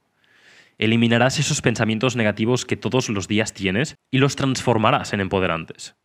[0.79, 5.95] Eliminarás esos pensamientos negativos que todos los días tienes y los transformarás en empoderantes.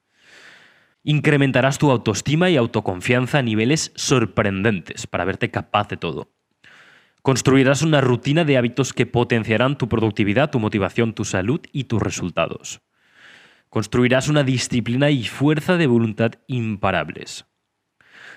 [1.02, 6.32] Incrementarás tu autoestima y autoconfianza a niveles sorprendentes para verte capaz de todo.
[7.22, 12.00] Construirás una rutina de hábitos que potenciarán tu productividad, tu motivación, tu salud y tus
[12.00, 12.82] resultados.
[13.68, 17.46] Construirás una disciplina y fuerza de voluntad imparables.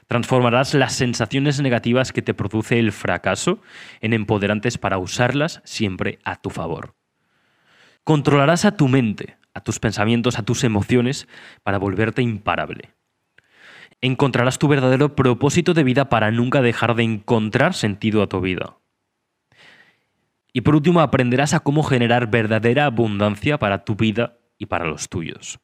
[0.07, 3.59] Transformarás las sensaciones negativas que te produce el fracaso
[4.01, 6.95] en empoderantes para usarlas siempre a tu favor.
[8.03, 11.27] Controlarás a tu mente, a tus pensamientos, a tus emociones
[11.63, 12.93] para volverte imparable.
[14.01, 18.77] Encontrarás tu verdadero propósito de vida para nunca dejar de encontrar sentido a tu vida.
[20.53, 25.09] Y por último, aprenderás a cómo generar verdadera abundancia para tu vida y para los
[25.09, 25.59] tuyos.